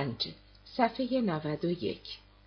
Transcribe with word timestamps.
پنج 0.00 0.28
صفحه 0.64 1.20
91 1.20 2.00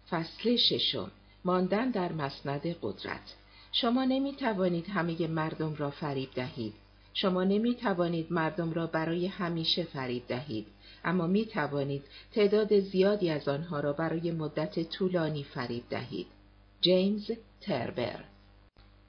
فصل 0.10 0.55
ششم 0.55 1.12
ماندن 1.46 1.89
در 1.89 2.12
مسند 2.12 2.76
قدرت 2.82 3.36
شما 3.71 4.05
نمی 4.05 4.34
توانید 4.34 4.89
همه 4.89 5.27
مردم 5.27 5.76
را 5.76 5.91
فریب 5.91 6.30
دهید. 6.36 6.73
شما 7.13 7.44
نمی 7.44 7.76
توانید 7.76 8.34
مردم 8.34 8.73
را 8.73 8.88
برای 8.88 9.27
همیشه 9.27 9.84
فریب 9.84 10.27
دهید. 10.27 10.68
اما 11.05 11.27
می 11.27 11.45
توانید 11.45 12.04
تعداد 12.31 12.80
زیادی 12.80 13.30
از 13.30 13.48
آنها 13.48 13.80
را 13.80 13.94
برای 13.94 14.31
مدت 14.31 14.90
طولانی 14.90 15.44
فریب 15.44 15.84
دهید. 15.90 16.27
جیمز 16.81 17.31
تربر 17.62 18.23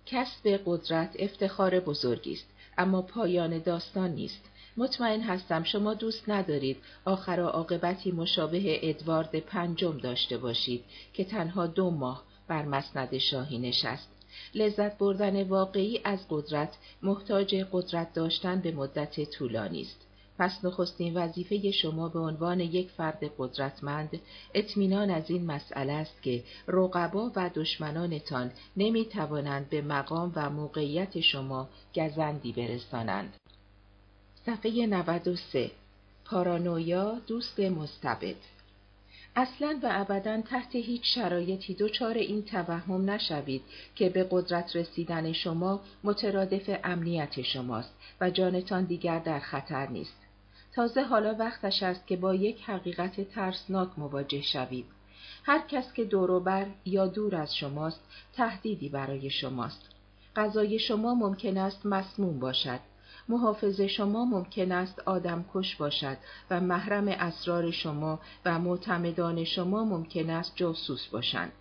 کسب 0.06 0.60
قدرت 0.66 1.16
افتخار 1.18 1.80
بزرگی 1.80 2.32
است 2.32 2.46
اما 2.78 3.02
پایان 3.02 3.58
داستان 3.58 4.10
نیست 4.10 4.44
مطمئن 4.76 5.20
هستم 5.20 5.62
شما 5.62 5.94
دوست 5.94 6.28
ندارید 6.28 6.76
آخر 7.04 7.40
و 7.40 7.46
عاقبتی 7.46 8.12
مشابه 8.12 8.90
ادوارد 8.90 9.38
پنجم 9.38 9.98
داشته 9.98 10.38
باشید 10.38 10.84
که 11.12 11.24
تنها 11.24 11.66
دو 11.66 11.90
ماه 11.90 12.24
بر 12.48 12.64
مسند 12.64 13.18
شاهی 13.18 13.58
نشست. 13.58 14.08
لذت 14.54 14.98
بردن 14.98 15.48
واقعی 15.48 16.00
از 16.04 16.18
قدرت 16.30 16.76
محتاج 17.02 17.54
قدرت 17.72 18.12
داشتن 18.12 18.60
به 18.60 18.72
مدت 18.72 19.30
طولانی 19.30 19.82
است. 19.82 20.06
پس 20.38 20.64
نخستین 20.64 21.16
وظیفه 21.16 21.70
شما 21.70 22.08
به 22.08 22.18
عنوان 22.18 22.60
یک 22.60 22.90
فرد 22.90 23.32
قدرتمند 23.38 24.20
اطمینان 24.54 25.10
از 25.10 25.30
این 25.30 25.46
مسئله 25.46 25.92
است 25.92 26.22
که 26.22 26.44
رقبا 26.68 27.32
و 27.36 27.50
دشمنانتان 27.54 28.50
نمی 28.76 29.04
توانند 29.04 29.68
به 29.68 29.82
مقام 29.82 30.32
و 30.36 30.50
موقعیت 30.50 31.20
شما 31.20 31.68
گزندی 31.96 32.52
برسانند. 32.52 33.34
صفحه 34.46 34.86
93 34.86 35.70
پارانویا 36.24 37.18
دوست 37.26 37.60
مستبد 37.60 38.34
اصلا 39.36 39.78
و 39.82 39.88
ابدا 39.90 40.40
تحت 40.40 40.74
هیچ 40.74 41.14
شرایطی 41.14 41.74
دچار 41.74 42.14
این 42.14 42.42
توهم 42.42 43.10
نشوید 43.10 43.62
که 43.94 44.08
به 44.08 44.26
قدرت 44.30 44.76
رسیدن 44.76 45.32
شما 45.32 45.80
مترادف 46.04 46.80
امنیت 46.84 47.42
شماست 47.42 47.94
و 48.20 48.30
جانتان 48.30 48.84
دیگر 48.84 49.18
در 49.18 49.38
خطر 49.38 49.86
نیست. 49.86 50.16
تازه 50.74 51.02
حالا 51.02 51.34
وقتش 51.34 51.82
است 51.82 52.06
که 52.06 52.16
با 52.16 52.34
یک 52.34 52.62
حقیقت 52.62 53.20
ترسناک 53.20 53.88
مواجه 53.96 54.42
شوید. 54.42 54.86
هر 55.44 55.62
کس 55.68 55.92
که 55.92 56.04
دوروبر 56.04 56.66
یا 56.84 57.06
دور 57.06 57.36
از 57.36 57.56
شماست 57.56 58.00
تهدیدی 58.32 58.88
برای 58.88 59.30
شماست. 59.30 59.88
غذای 60.36 60.78
شما 60.78 61.14
ممکن 61.14 61.58
است 61.58 61.86
مسموم 61.86 62.38
باشد 62.38 62.80
محافظ 63.28 63.80
شما 63.80 64.24
ممکن 64.24 64.72
است 64.72 64.98
آدم 64.98 65.44
کش 65.54 65.76
باشد 65.76 66.16
و 66.50 66.60
محرم 66.60 67.08
اسرار 67.08 67.70
شما 67.70 68.20
و 68.44 68.58
معتمدان 68.58 69.44
شما 69.44 69.84
ممکن 69.84 70.30
است 70.30 70.52
جاسوس 70.56 71.06
باشند. 71.06 71.52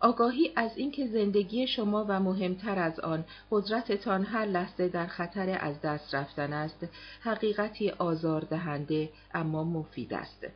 آگاهی 0.00 0.52
از 0.56 0.70
اینکه 0.76 1.06
زندگی 1.06 1.66
شما 1.66 2.04
و 2.08 2.20
مهمتر 2.20 2.78
از 2.78 3.00
آن 3.00 3.24
قدرتتان 3.50 4.24
هر 4.24 4.46
لحظه 4.46 4.88
در 4.88 5.06
خطر 5.06 5.58
از 5.60 5.80
دست 5.80 6.14
رفتن 6.14 6.52
است 6.52 6.86
حقیقتی 7.20 7.90
آزاردهنده 7.90 9.10
اما 9.34 9.64
مفید 9.64 10.14
است. 10.14 10.46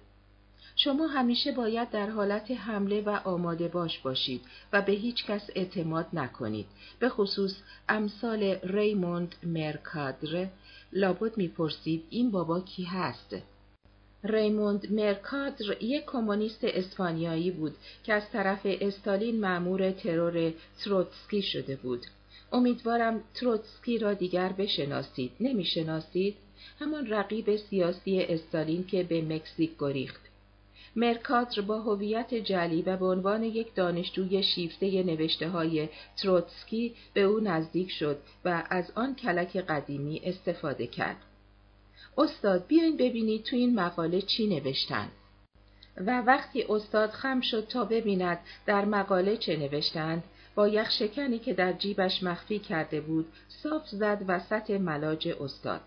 شما 0.77 1.07
همیشه 1.07 1.53
باید 1.53 1.91
در 1.91 2.11
حالت 2.11 2.51
حمله 2.51 3.01
و 3.01 3.21
آماده 3.25 3.69
باش 3.69 3.99
باشید 3.99 4.41
و 4.73 4.83
به 4.83 4.93
هیچ 4.93 5.27
کس 5.27 5.51
اعتماد 5.55 6.07
نکنید. 6.13 6.67
به 6.99 7.09
خصوص 7.09 7.55
امثال 7.89 8.43
ریموند 8.63 9.35
مرکادر 9.43 10.49
لابد 10.93 11.37
می‌پرسید 11.37 12.05
این 12.11 12.31
بابا 12.31 12.61
کی 12.61 12.83
هست؟ 12.83 13.37
ریموند 14.25 14.93
مرکادر 14.93 15.83
یک 15.83 16.05
کمونیست 16.07 16.65
اسپانیایی 16.65 17.51
بود 17.51 17.75
که 18.05 18.15
از 18.15 18.31
طرف 18.33 18.61
استالین 18.65 19.41
معمور 19.41 19.91
ترور 19.91 20.53
تروتسکی 20.85 21.43
شده 21.43 21.77
بود. 21.77 22.07
امیدوارم 22.53 23.21
تروتسکی 23.35 23.99
را 23.99 24.15
دیگر 24.15 24.49
بشناسید. 24.49 25.33
نمی‌شناسید؟ 25.41 26.37
همان 26.81 27.07
رقیب 27.07 27.57
سیاسی 27.57 28.21
استالین 28.21 28.87
که 28.87 29.03
به 29.03 29.23
مکزیک 29.23 29.71
گریخت. 29.79 30.32
مرکاتر 30.97 31.61
با 31.61 31.81
هویت 31.81 32.35
جلی 32.35 32.83
و 32.83 32.97
به 32.97 33.07
عنوان 33.07 33.43
یک 33.43 33.75
دانشجوی 33.75 34.43
شیفته 34.43 35.03
نوشته 35.03 35.49
های 35.49 35.89
تروتسکی 36.17 36.95
به 37.15 37.23
او 37.23 37.41
نزدیک 37.41 37.91
شد 37.91 38.19
و 38.45 38.67
از 38.71 38.93
آن 38.95 39.15
کلک 39.15 39.57
قدیمی 39.57 40.21
استفاده 40.25 40.87
کرد. 40.87 41.17
استاد 42.19 42.67
بیاین 42.67 42.97
ببینید 42.97 43.43
تو 43.43 43.57
این 43.57 43.75
مقاله 43.75 44.23
چی 44.23 44.47
نوشتن. 44.47 45.09
و 45.97 46.21
وقتی 46.21 46.63
استاد 46.69 47.11
خم 47.11 47.41
شد 47.41 47.67
تا 47.69 47.85
ببیند 47.85 48.39
در 48.67 48.85
مقاله 48.85 49.37
چه 49.37 49.57
نوشتند 49.57 50.23
با 50.55 50.69
یخشکنی 50.69 51.39
که 51.39 51.55
در 51.55 51.73
جیبش 51.73 52.23
مخفی 52.23 52.59
کرده 52.59 53.01
بود 53.01 53.33
صاف 53.49 53.89
زد 53.89 54.25
وسط 54.29 54.71
ملاج 54.71 55.29
استاد. 55.41 55.81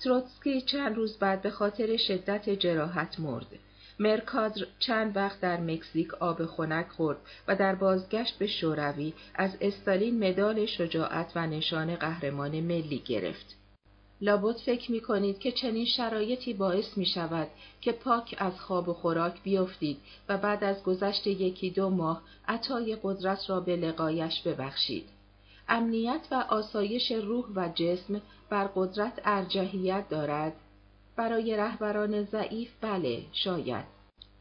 تروتسکی 0.00 0.60
چند 0.60 0.96
روز 0.96 1.18
بعد 1.18 1.42
به 1.42 1.50
خاطر 1.50 1.96
شدت 1.96 2.50
جراحت 2.50 3.20
مرد. 3.20 3.46
مرکادر 4.02 4.66
چند 4.78 5.16
وقت 5.16 5.40
در 5.40 5.60
مکزیک 5.60 6.14
آب 6.14 6.46
خنک 6.46 6.88
خورد 6.88 7.18
و 7.48 7.56
در 7.56 7.74
بازگشت 7.74 8.38
به 8.38 8.46
شوروی 8.46 9.12
از 9.34 9.56
استالین 9.60 10.28
مدال 10.28 10.66
شجاعت 10.66 11.32
و 11.34 11.46
نشان 11.46 11.96
قهرمان 11.96 12.60
ملی 12.60 12.98
گرفت. 12.98 13.56
لابد 14.20 14.56
فکر 14.56 14.92
می 14.92 15.00
کنید 15.00 15.38
که 15.38 15.52
چنین 15.52 15.84
شرایطی 15.84 16.54
باعث 16.54 16.96
می 16.98 17.06
شود 17.06 17.48
که 17.80 17.92
پاک 17.92 18.34
از 18.38 18.60
خواب 18.60 18.88
و 18.88 18.92
خوراک 18.92 19.42
بیفتید 19.42 19.98
و 20.28 20.38
بعد 20.38 20.64
از 20.64 20.82
گذشت 20.82 21.26
یکی 21.26 21.70
دو 21.70 21.90
ماه 21.90 22.22
عطای 22.48 22.96
قدرت 23.02 23.50
را 23.50 23.60
به 23.60 23.76
لقایش 23.76 24.42
ببخشید. 24.42 25.08
امنیت 25.68 26.26
و 26.30 26.34
آسایش 26.34 27.12
روح 27.12 27.44
و 27.54 27.68
جسم 27.74 28.20
بر 28.50 28.70
قدرت 28.74 29.20
ارجحیت 29.24 30.08
دارد 30.08 30.52
برای 31.16 31.56
رهبران 31.56 32.24
ضعیف 32.24 32.70
بله 32.80 33.22
شاید. 33.32 33.84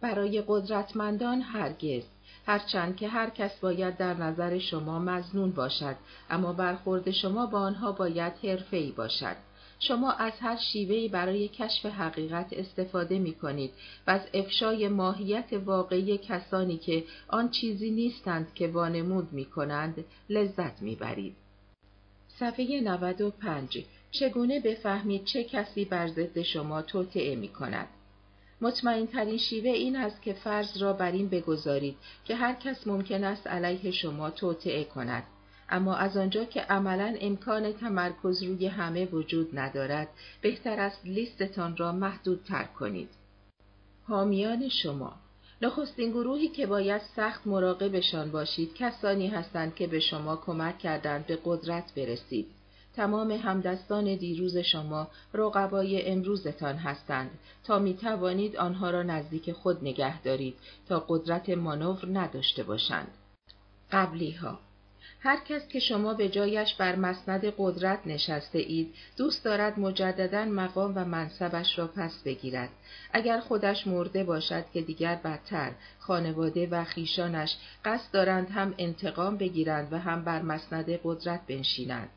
برای 0.01 0.43
قدرتمندان 0.47 1.41
هرگز. 1.41 2.03
هرچند 2.45 2.95
که 2.95 3.07
هر 3.07 3.29
کس 3.29 3.59
باید 3.59 3.97
در 3.97 4.13
نظر 4.13 4.59
شما 4.59 4.99
مزنون 4.99 5.51
باشد 5.51 5.95
اما 6.29 6.53
برخورد 6.53 7.11
شما 7.11 7.45
با 7.45 7.59
آنها 7.59 7.91
باید 7.91 8.33
حرفه‌ای 8.43 8.91
باشد. 8.91 9.35
شما 9.79 10.11
از 10.11 10.33
هر 10.39 10.57
شیوهی 10.57 11.07
برای 11.07 11.47
کشف 11.47 11.85
حقیقت 11.85 12.53
استفاده 12.53 13.19
می 13.19 13.33
کنید 13.33 13.71
و 14.07 14.11
از 14.11 14.21
افشای 14.33 14.87
ماهیت 14.87 15.53
واقعی 15.65 16.17
کسانی 16.17 16.77
که 16.77 17.03
آن 17.27 17.49
چیزی 17.49 17.91
نیستند 17.91 18.53
که 18.53 18.67
وانمود 18.67 19.33
می 19.33 19.45
کنند 19.45 20.05
لذت 20.29 20.81
می 20.81 20.95
برید. 20.95 21.35
صفحه 22.27 22.81
95 22.81 23.85
چگونه 24.11 24.59
بفهمید 24.59 25.25
چه 25.25 25.43
کسی 25.43 25.85
بر 25.85 26.07
ضد 26.07 26.41
شما 26.41 26.81
توطعه 26.81 27.35
می 27.35 27.47
کند؟ 27.47 27.87
مطمئن 28.61 29.07
ترین 29.07 29.37
شیوه 29.37 29.69
این 29.69 29.95
است 29.95 30.21
که 30.21 30.33
فرض 30.33 30.77
را 30.81 30.93
بر 30.93 31.11
این 31.11 31.29
بگذارید 31.29 31.97
که 32.25 32.35
هر 32.35 32.53
کس 32.53 32.87
ممکن 32.87 33.23
است 33.23 33.47
علیه 33.47 33.91
شما 33.91 34.29
توطعه 34.29 34.83
کند. 34.83 35.23
اما 35.69 35.95
از 35.95 36.17
آنجا 36.17 36.45
که 36.45 36.61
عملا 36.61 37.15
امکان 37.21 37.73
تمرکز 37.73 38.43
روی 38.43 38.67
همه 38.67 39.05
وجود 39.05 39.59
ندارد، 39.59 40.07
بهتر 40.41 40.79
است 40.79 41.05
لیستتان 41.05 41.77
را 41.77 41.91
محدودتر 41.91 42.63
کنید. 42.63 43.09
حامیان 44.03 44.69
شما 44.69 45.13
نخستین 45.61 46.11
گروهی 46.11 46.47
که 46.47 46.65
باید 46.65 47.01
سخت 47.15 47.47
مراقبشان 47.47 48.31
باشید 48.31 48.73
کسانی 48.73 49.27
هستند 49.27 49.75
که 49.75 49.87
به 49.87 49.99
شما 49.99 50.35
کمک 50.35 50.79
کردند 50.79 51.25
به 51.25 51.39
قدرت 51.45 51.93
برسید. 51.95 52.47
تمام 53.01 53.31
همدستان 53.31 54.15
دیروز 54.15 54.57
شما 54.57 55.07
رقبای 55.33 56.11
امروزتان 56.11 56.75
هستند. 56.75 57.29
تا 57.63 57.79
می 57.79 57.93
توانید 57.93 58.57
آنها 58.57 58.89
را 58.89 59.03
نزدیک 59.03 59.51
خود 59.51 59.83
نگه 59.83 60.21
دارید 60.21 60.55
تا 60.89 61.05
قدرت 61.07 61.49
مانور 61.49 62.07
نداشته 62.13 62.63
باشند. 62.63 63.07
قبلی 63.91 64.31
ها 64.31 64.59
هر 65.19 65.39
کس 65.49 65.67
که 65.67 65.79
شما 65.79 66.13
به 66.13 66.29
جایش 66.29 66.75
بر 66.75 66.95
مسند 66.95 67.53
قدرت 67.57 67.99
نشسته 68.05 68.59
اید 68.59 68.93
دوست 69.17 69.45
دارد 69.45 69.79
مجددا 69.79 70.45
مقام 70.45 70.93
و 70.95 71.05
منصبش 71.05 71.79
را 71.79 71.87
پس 71.87 72.23
بگیرد. 72.23 72.69
اگر 73.13 73.39
خودش 73.39 73.87
مرده 73.87 74.23
باشد 74.23 74.65
که 74.73 74.81
دیگر 74.81 75.15
بدتر 75.15 75.71
خانواده 75.99 76.67
و 76.67 76.83
خیشانش 76.83 77.57
قصد 77.85 78.11
دارند 78.13 78.49
هم 78.49 78.73
انتقام 78.77 79.37
بگیرند 79.37 79.93
و 79.93 79.97
هم 79.97 80.23
بر 80.23 80.41
مسند 80.41 80.99
قدرت 81.03 81.41
بنشینند. 81.47 82.09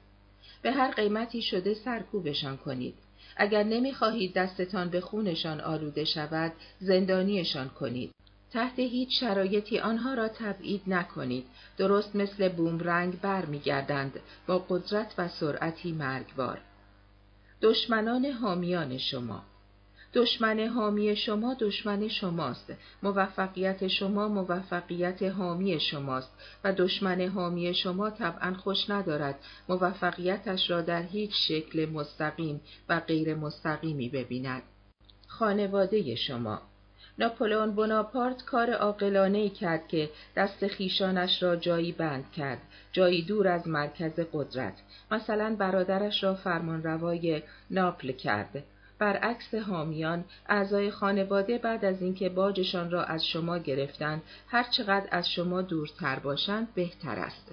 به 0.65 0.73
هر 0.73 0.91
قیمتی 0.91 1.43
شده 1.43 1.75
سرکوبشان 1.75 2.57
کنید. 2.57 2.95
اگر 3.37 3.63
نمی‌خواهید 3.63 4.35
دستتان 4.35 4.89
به 4.89 5.01
خونشان 5.01 5.61
آلوده 5.61 6.05
شود، 6.05 6.53
زندانیشان 6.79 7.69
کنید. 7.69 8.11
تحت 8.53 8.79
هیچ 8.79 9.21
شرایطی 9.21 9.79
آنها 9.79 10.15
را 10.15 10.29
تبعید 10.29 10.83
نکنید. 10.87 11.47
درست 11.77 12.17
مثل 12.17 12.49
بومرنگ 12.49 13.21
برمیگردند 13.21 14.21
با 14.47 14.59
قدرت 14.69 15.15
و 15.19 15.29
سرعتی 15.29 15.93
مرگبار. 15.93 16.61
دشمنان 17.63 18.25
حامیان 18.25 18.99
شما 18.99 19.43
دشمن 20.15 20.61
حامی 20.61 21.17
شما 21.17 21.57
دشمن 21.61 22.09
شماست. 22.09 22.73
موفقیت 23.03 23.89
شما 23.89 24.29
موفقیت 24.29 25.23
حامی 25.23 25.81
شماست. 25.81 26.33
و 26.65 26.73
دشمن 26.73 27.21
حامی 27.21 27.75
شما 27.75 28.11
طبعا 28.11 28.55
خوش 28.55 28.91
ندارد. 28.91 29.35
موفقیتش 29.69 30.71
را 30.71 30.81
در 30.81 31.03
هیچ 31.03 31.31
شکل 31.49 31.87
مستقیم 31.87 32.61
و 32.89 33.01
غیر 33.01 33.35
مستقیمی 33.35 34.09
ببیند. 34.09 34.63
خانواده 35.27 36.15
شما. 36.15 36.63
ناپولئون 37.19 37.75
بناپارت 37.75 38.45
کار 38.45 38.71
عاقلانه 38.71 39.49
کرد 39.49 39.89
که 39.89 40.11
دست 40.37 40.67
خیشانش 40.67 41.43
را 41.43 41.57
جایی 41.57 41.93
بند 41.93 42.33
کرد. 42.33 42.59
جایی 42.93 43.23
دور 43.23 43.49
از 43.49 43.69
مرکز 43.69 44.21
قدرت. 44.33 44.75
مثلا 45.11 45.57
برادرش 45.59 46.25
را 46.25 46.35
فرمانروای 46.35 47.43
ناپل 47.71 48.13
کرد. 48.13 48.65
برعکس 49.05 49.55
حامیان 49.55 50.25
اعضای 50.49 50.91
خانواده 50.91 51.59
بعد 51.59 51.85
از 51.85 52.03
اینکه 52.03 52.29
باجشان 52.29 52.91
را 52.91 53.05
از 53.05 53.27
شما 53.27 53.59
گرفتند 53.59 54.23
هرچقدر 54.49 55.09
از 55.11 55.31
شما 55.31 55.63
دورتر 55.63 56.19
باشند 56.19 56.75
بهتر 56.75 57.19
است 57.19 57.51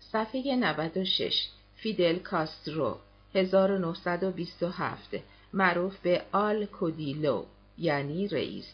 صفحه 0.00 0.56
96 0.56 1.48
فیدل 1.76 2.18
کاسترو 2.18 2.98
1927 3.34 5.10
معروف 5.52 5.98
به 5.98 6.22
آل 6.32 6.66
کودیلو 6.66 7.44
یعنی 7.78 8.28
رئیس 8.28 8.72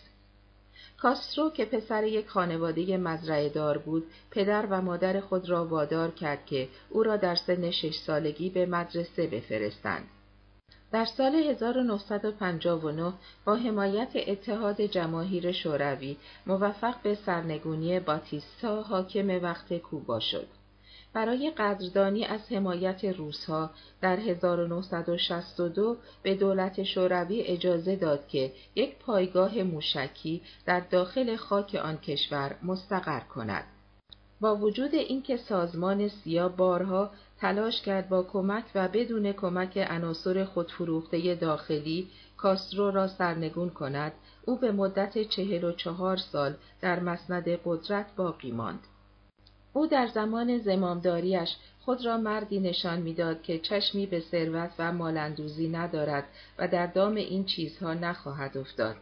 کاسترو 0.99 1.51
که 1.51 1.65
پسر 1.65 2.05
یک 2.05 2.29
خانواده 2.29 2.97
مزرعه 2.97 3.49
دار 3.49 3.79
بود، 3.79 4.07
پدر 4.31 4.67
و 4.71 4.83
مادر 4.83 5.21
خود 5.21 5.51
را 5.51 5.67
وادار 5.67 6.11
کرد 6.11 6.47
که 6.47 6.69
او 6.91 7.03
را 7.03 7.17
در 7.17 7.35
سن 7.35 7.71
شش 7.71 7.95
سالگی 7.95 8.51
به 8.51 8.67
مدرسه 8.67 9.27
بفرستند. 9.27 10.09
در 10.93 11.05
سال 11.05 11.35
1959 11.35 13.13
با 13.45 13.55
حمایت 13.55 14.11
اتحاد 14.27 14.81
جماهیر 14.81 15.53
شوروی 15.53 16.17
موفق 16.47 17.03
به 17.03 17.15
سرنگونی 17.15 18.01
باتیستا 18.01 18.83
حاکم 18.83 19.43
وقت 19.43 19.79
کوبا 19.79 20.21
شد. 20.21 20.47
برای 21.13 21.51
قدردانی 21.51 22.25
از 22.25 22.53
حمایت 22.53 23.05
روسها 23.05 23.71
در 24.01 24.17
1962 24.17 25.97
به 26.23 26.35
دولت 26.35 26.83
شوروی 26.83 27.41
اجازه 27.43 27.97
داد 27.97 28.29
که 28.29 28.53
یک 28.75 28.99
پایگاه 28.99 29.63
موشکی 29.63 30.43
در 30.67 30.81
داخل 30.81 31.37
خاک 31.37 31.75
آن 31.75 31.97
کشور 31.97 32.57
مستقر 32.63 33.21
کند. 33.21 33.65
با 34.41 34.57
وجود 34.57 34.95
اینکه 34.95 35.37
سازمان 35.37 36.09
سیا 36.09 36.49
بارها 36.49 37.11
تلاش 37.43 37.83
کرد 37.83 38.09
با 38.09 38.23
کمک 38.23 38.65
و 38.75 38.89
بدون 38.89 39.33
کمک 39.33 39.79
عناصر 39.79 40.45
خودفروخته 40.45 41.35
داخلی 41.35 42.09
کاسترو 42.37 42.91
را 42.91 43.09
سرنگون 43.09 43.71
کند، 43.71 44.13
او 44.45 44.57
به 44.57 44.73
مدت 44.73 45.23
چهل 45.23 45.65
و 45.65 45.73
چهار 45.73 46.17
سال 46.17 46.55
در 46.81 47.01
مسند 47.01 47.49
قدرت 47.65 48.07
باقی 48.17 48.51
ماند. 48.51 48.81
او 49.73 49.87
در 49.87 50.07
زمان 50.07 50.59
زمامداریش 50.59 51.57
خود 51.85 52.07
را 52.07 52.19
مردی 52.19 52.61
نشان 52.61 53.01
می‌داد 53.01 53.43
که 53.43 53.59
چشمی 53.59 54.07
به 54.07 54.21
ثروت 54.21 54.71
و 54.79 54.93
مالندوزی 54.93 55.69
ندارد 55.69 56.25
و 56.59 56.69
در 56.69 56.87
دام 56.87 57.15
این 57.15 57.45
چیزها 57.45 57.95
نخواهد 57.95 58.59
افتاد. 58.59 58.97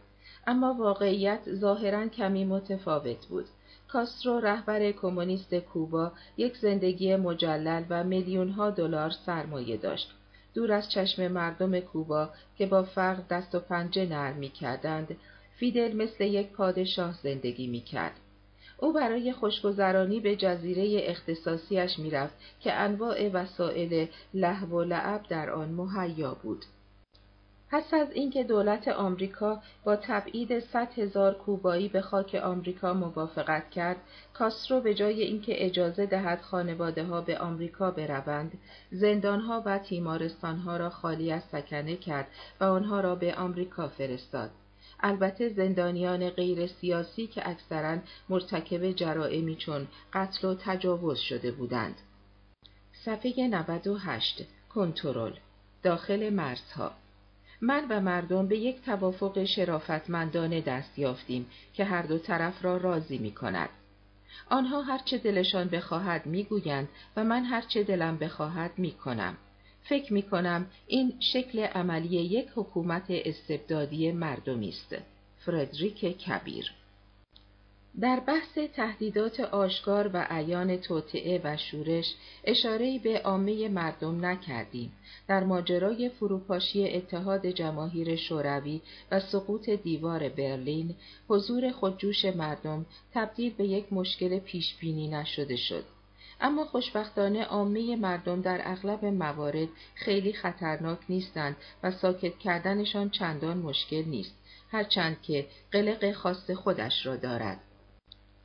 اما 0.47 0.73
واقعیت 0.73 1.55
ظاهرا 1.55 2.07
کمی 2.07 2.45
متفاوت 2.45 3.25
بود. 3.25 3.45
کاسترو 3.93 4.39
رهبر 4.39 4.91
کمونیست 4.91 5.55
کوبا 5.55 6.11
یک 6.37 6.57
زندگی 6.57 7.15
مجلل 7.15 7.83
و 7.89 8.03
میلیونها 8.03 8.69
دلار 8.69 9.11
سرمایه 9.25 9.77
داشت. 9.77 10.11
دور 10.53 10.71
از 10.71 10.91
چشم 10.91 11.27
مردم 11.27 11.79
کوبا 11.79 12.29
که 12.57 12.65
با 12.65 12.83
فقر 12.83 13.21
دست 13.29 13.55
و 13.55 13.59
پنجه 13.59 14.05
نرم 14.05 14.35
می 14.35 14.49
کردند، 14.49 15.17
فیدل 15.55 15.95
مثل 15.95 16.23
یک 16.23 16.49
پادشاه 16.49 17.13
زندگی 17.23 17.67
می 17.67 17.81
کرد. 17.81 18.13
او 18.77 18.93
برای 18.93 19.33
خوشگذرانی 19.33 20.19
به 20.19 20.35
جزیره 20.35 21.09
اختصاصیش 21.09 21.99
می‌رفت 21.99 22.35
که 22.59 22.73
انواع 22.73 23.29
وسایل 23.29 24.07
لحو 24.33 24.77
و 24.77 24.83
لعب 24.83 25.23
در 25.29 25.49
آن 25.49 25.69
مهیا 25.69 26.37
بود. 26.43 26.65
پس 27.71 27.93
از 27.93 28.11
اینکه 28.11 28.43
دولت 28.43 28.87
آمریکا 28.87 29.61
با 29.83 29.95
تبعید 29.95 30.59
100 30.59 30.99
هزار 30.99 31.33
کوبایی 31.33 31.87
به 31.87 32.01
خاک 32.01 32.35
آمریکا 32.35 32.93
موافقت 32.93 33.69
کرد، 33.69 33.97
کاسترو 34.33 34.81
به 34.81 34.93
جای 34.93 35.21
اینکه 35.21 35.65
اجازه 35.65 36.05
دهد 36.05 36.41
خانواده 36.41 37.03
ها 37.03 37.21
به 37.21 37.39
آمریکا 37.39 37.91
بروند، 37.91 38.51
زندانها 38.91 39.63
و 39.65 39.79
تیمارستانها 39.79 40.77
را 40.77 40.89
خالی 40.89 41.31
از 41.31 41.43
سکنه 41.43 41.95
کرد 41.95 42.27
و 42.59 42.63
آنها 42.63 43.01
را 43.01 43.15
به 43.15 43.35
آمریکا 43.35 43.87
فرستاد. 43.87 44.49
البته 44.99 45.49
زندانیان 45.49 46.29
غیر 46.29 46.67
سیاسی 46.67 47.27
که 47.27 47.49
اکثرا 47.49 47.97
مرتکب 48.29 48.91
جرائمی 48.91 49.55
چون 49.55 49.87
قتل 50.13 50.47
و 50.47 50.55
تجاوز 50.55 51.19
شده 51.19 51.51
بودند. 51.51 51.95
صفحه 53.05 53.47
98 53.47 54.45
کنترل 54.69 55.33
داخل 55.83 56.29
مرزها 56.29 56.91
من 57.61 57.85
و 57.89 58.01
مردم 58.01 58.47
به 58.47 58.57
یک 58.57 58.81
توافق 58.81 59.43
شرافتمندانه 59.43 60.61
دست 60.61 60.99
یافتیم 60.99 61.45
که 61.73 61.83
هر 61.83 62.01
دو 62.01 62.17
طرف 62.17 62.65
را 62.65 62.77
راضی 62.77 63.17
می 63.17 63.31
کند. 63.31 63.69
آنها 64.49 64.81
هرچه 64.81 65.17
دلشان 65.17 65.67
بخواهد 65.67 66.25
می‌گویند 66.25 66.89
و 67.15 67.23
من 67.23 67.43
هرچه 67.43 67.83
دلم 67.83 68.17
بخواهد 68.17 68.71
می 68.77 68.91
کنم. 68.91 69.37
فکر 69.83 70.13
می 70.13 70.21
کنم 70.21 70.65
این 70.87 71.13
شکل 71.33 71.59
عملی 71.59 72.15
یک 72.15 72.47
حکومت 72.55 73.05
استبدادی 73.09 74.11
مردمی 74.11 74.69
است. 74.69 74.95
فردریک 75.45 75.99
کبیر 75.99 76.71
در 77.99 78.19
بحث 78.19 78.57
تهدیدات 78.75 79.39
آشکار 79.39 80.09
و 80.13 80.27
عیان 80.29 80.77
توطعه 80.77 81.41
و 81.43 81.57
شورش 81.57 82.15
اشاره‌ای 82.43 82.99
به 82.99 83.21
عامه 83.21 83.69
مردم 83.69 84.25
نکردیم. 84.25 84.91
در 85.27 85.43
ماجرای 85.43 86.09
فروپاشی 86.09 86.89
اتحاد 86.89 87.45
جماهیر 87.45 88.15
شوروی 88.15 88.81
و 89.11 89.19
سقوط 89.19 89.69
دیوار 89.69 90.29
برلین 90.29 90.95
حضور 91.27 91.71
خودجوش 91.71 92.25
مردم 92.25 92.85
تبدیل 93.13 93.53
به 93.53 93.65
یک 93.65 93.93
مشکل 93.93 94.39
پیش 94.39 94.75
بینی 94.75 95.07
نشده 95.07 95.55
شد. 95.55 95.83
اما 96.41 96.65
خوشبختانه 96.65 97.43
عامه 97.43 97.95
مردم 97.95 98.41
در 98.41 98.61
اغلب 98.63 99.05
موارد 99.05 99.69
خیلی 99.95 100.33
خطرناک 100.33 100.99
نیستند 101.09 101.55
و 101.83 101.91
ساکت 101.91 102.37
کردنشان 102.37 103.09
چندان 103.09 103.57
مشکل 103.57 104.03
نیست 104.05 104.35
هرچند 104.71 105.21
که 105.21 105.47
قلق 105.71 106.11
خاص 106.11 106.51
خودش 106.51 107.05
را 107.05 107.15
دارد. 107.15 107.59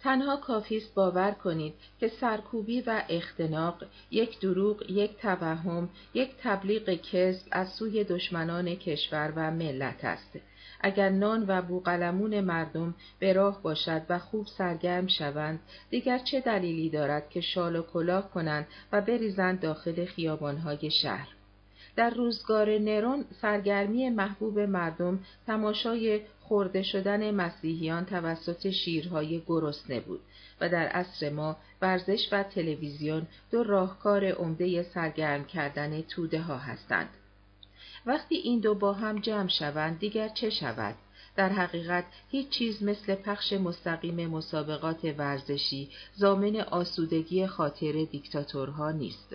تنها 0.06 0.36
کافی 0.36 0.76
است 0.76 0.94
باور 0.94 1.30
کنید 1.30 1.74
که 2.00 2.08
سرکوبی 2.08 2.80
و 2.80 3.02
اختناق 3.08 3.84
یک 4.10 4.40
دروغ 4.40 4.90
یک 4.90 5.16
توهم 5.16 5.88
یک 6.14 6.30
تبلیغ 6.42 6.94
کذب 6.94 7.48
از 7.50 7.68
سوی 7.68 8.04
دشمنان 8.04 8.74
کشور 8.74 9.32
و 9.36 9.50
ملت 9.50 10.04
است. 10.04 10.38
اگر 10.80 11.08
نان 11.08 11.44
و 11.48 11.62
بوقلمون 11.62 12.40
مردم 12.40 12.94
به 13.18 13.32
راه 13.32 13.62
باشد 13.62 14.02
و 14.08 14.18
خوب 14.18 14.46
سرگرم 14.58 15.06
شوند 15.06 15.60
دیگر 15.90 16.18
چه 16.18 16.40
دلیلی 16.40 16.90
دارد 16.90 17.30
که 17.30 17.40
شال 17.40 17.76
و 17.76 17.82
کلاه 17.82 18.30
کنند 18.30 18.66
و 18.92 19.00
بریزند 19.00 19.60
داخل 19.60 20.04
خیابانهای 20.04 20.90
شهر؟ 20.90 21.28
در 21.96 22.10
روزگار 22.10 22.78
نرون 22.78 23.24
سرگرمی 23.42 24.10
محبوب 24.10 24.58
مردم 24.58 25.20
تماشای 25.46 26.20
خورده 26.48 26.82
شدن 26.82 27.30
مسیحیان 27.30 28.04
توسط 28.04 28.70
شیرهای 28.70 29.42
گرسنه 29.46 30.00
بود 30.00 30.20
و 30.60 30.68
در 30.68 30.86
عصر 30.86 31.30
ما 31.30 31.56
ورزش 31.82 32.28
و 32.32 32.42
تلویزیون 32.42 33.26
دو 33.50 33.62
راهکار 33.62 34.24
عمده 34.24 34.82
سرگرم 34.82 35.44
کردن 35.44 36.02
توده 36.02 36.40
ها 36.40 36.56
هستند. 36.56 37.08
وقتی 38.06 38.34
این 38.34 38.60
دو 38.60 38.74
با 38.74 38.92
هم 38.92 39.18
جمع 39.18 39.48
شوند 39.48 39.98
دیگر 39.98 40.28
چه 40.28 40.50
شود؟ 40.50 40.94
در 41.36 41.48
حقیقت 41.48 42.04
هیچ 42.30 42.48
چیز 42.48 42.82
مثل 42.82 43.14
پخش 43.14 43.52
مستقیم 43.52 44.26
مسابقات 44.26 45.14
ورزشی 45.18 45.90
زامن 46.14 46.56
آسودگی 46.56 47.46
خاطر 47.46 47.92
دیکتاتورها 47.92 48.90
نیست. 48.90 49.34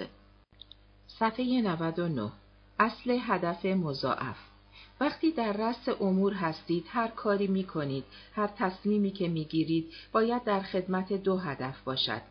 صفحه 1.08 1.62
99 1.62 2.32
اصل 2.80 3.18
هدف 3.22 3.66
مضاعف 3.66 4.51
وقتی 5.02 5.32
در 5.32 5.54
رأس 5.54 5.90
امور 6.02 6.34
هستید 6.34 6.86
هر 6.90 7.08
کاری 7.08 7.48
می 7.48 7.64
کنید، 7.64 8.04
هر 8.36 8.48
تصمیمی 8.48 9.12
که 9.12 9.28
می 9.28 9.46
گیرید 9.46 9.92
باید 10.12 10.44
در 10.44 10.60
خدمت 10.60 11.14
دو 11.14 11.38
هدف 11.38 11.82
باشد. 11.82 12.22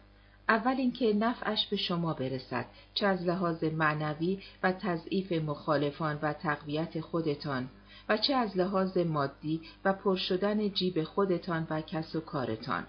اول 0.49 0.75
اینکه 0.79 1.13
نفعش 1.15 1.67
به 1.67 1.77
شما 1.77 2.15
برسد 2.15 2.67
چه 2.95 3.07
از 3.07 3.23
لحاظ 3.23 3.65
معنوی 3.65 4.39
و 4.63 4.73
تضعیف 4.73 5.33
مخالفان 5.33 6.19
و 6.23 6.33
تقویت 6.33 7.01
خودتان 7.01 7.69
و 8.09 8.17
چه 8.17 8.35
از 8.35 8.57
لحاظ 8.57 8.99
مادی 8.99 9.61
و 9.85 9.93
پر 9.93 10.17
شدن 10.17 10.69
جیب 10.69 11.05
خودتان 11.05 11.67
و 11.71 11.81
کس 11.81 12.17
و 12.17 12.21
کارتان. 12.21 12.87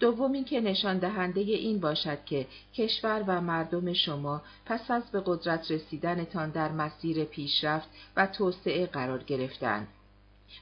دوم 0.00 0.32
اینکه 0.32 0.60
نشان 0.60 0.98
دهنده 0.98 1.40
این 1.40 1.80
باشد 1.80 2.24
که 2.24 2.46
کشور 2.74 3.24
و 3.26 3.40
مردم 3.40 3.92
شما 3.92 4.42
پس 4.66 4.90
از 4.90 5.10
به 5.10 5.22
قدرت 5.26 5.70
رسیدنتان 5.70 6.50
در 6.50 6.72
مسیر 6.72 7.24
پیشرفت 7.24 7.88
و 8.16 8.26
توسعه 8.26 8.86
قرار 8.86 9.22
گرفتند 9.22 9.88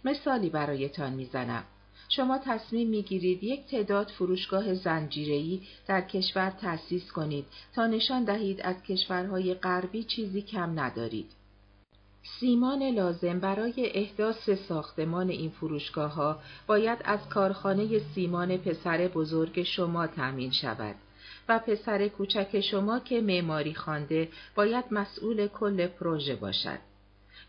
مثالی 0.04 0.50
برایتان 0.50 1.12
می‌زنم. 1.12 1.64
شما 2.08 2.38
تصمیم 2.38 2.88
می‌گیرید 2.88 3.44
یک 3.44 3.66
تعداد 3.66 4.08
فروشگاه 4.08 4.74
زنجیره‌ای 4.74 5.60
در 5.86 6.00
کشور 6.00 6.50
تأسیس 6.50 7.12
کنید 7.12 7.46
تا 7.74 7.86
نشان 7.86 8.24
دهید 8.24 8.60
از 8.60 8.82
کشورهای 8.82 9.54
غربی 9.54 10.04
چیزی 10.04 10.42
کم 10.42 10.80
ندارید. 10.80 11.30
سیمان 12.24 12.82
لازم 12.82 13.40
برای 13.40 13.90
احداث 13.94 14.50
ساختمان 14.50 15.28
این 15.28 15.50
فروشگاه 15.50 16.14
ها 16.14 16.38
باید 16.66 16.98
از 17.04 17.28
کارخانه 17.28 17.98
سیمان 17.98 18.56
پسر 18.56 19.08
بزرگ 19.08 19.62
شما 19.62 20.06
تأمین 20.06 20.50
شود 20.50 20.94
و 21.48 21.58
پسر 21.58 22.08
کوچک 22.08 22.60
شما 22.60 22.98
که 22.98 23.20
معماری 23.20 23.74
خوانده 23.74 24.28
باید 24.54 24.84
مسئول 24.90 25.46
کل 25.46 25.86
پروژه 25.86 26.36
باشد. 26.36 26.93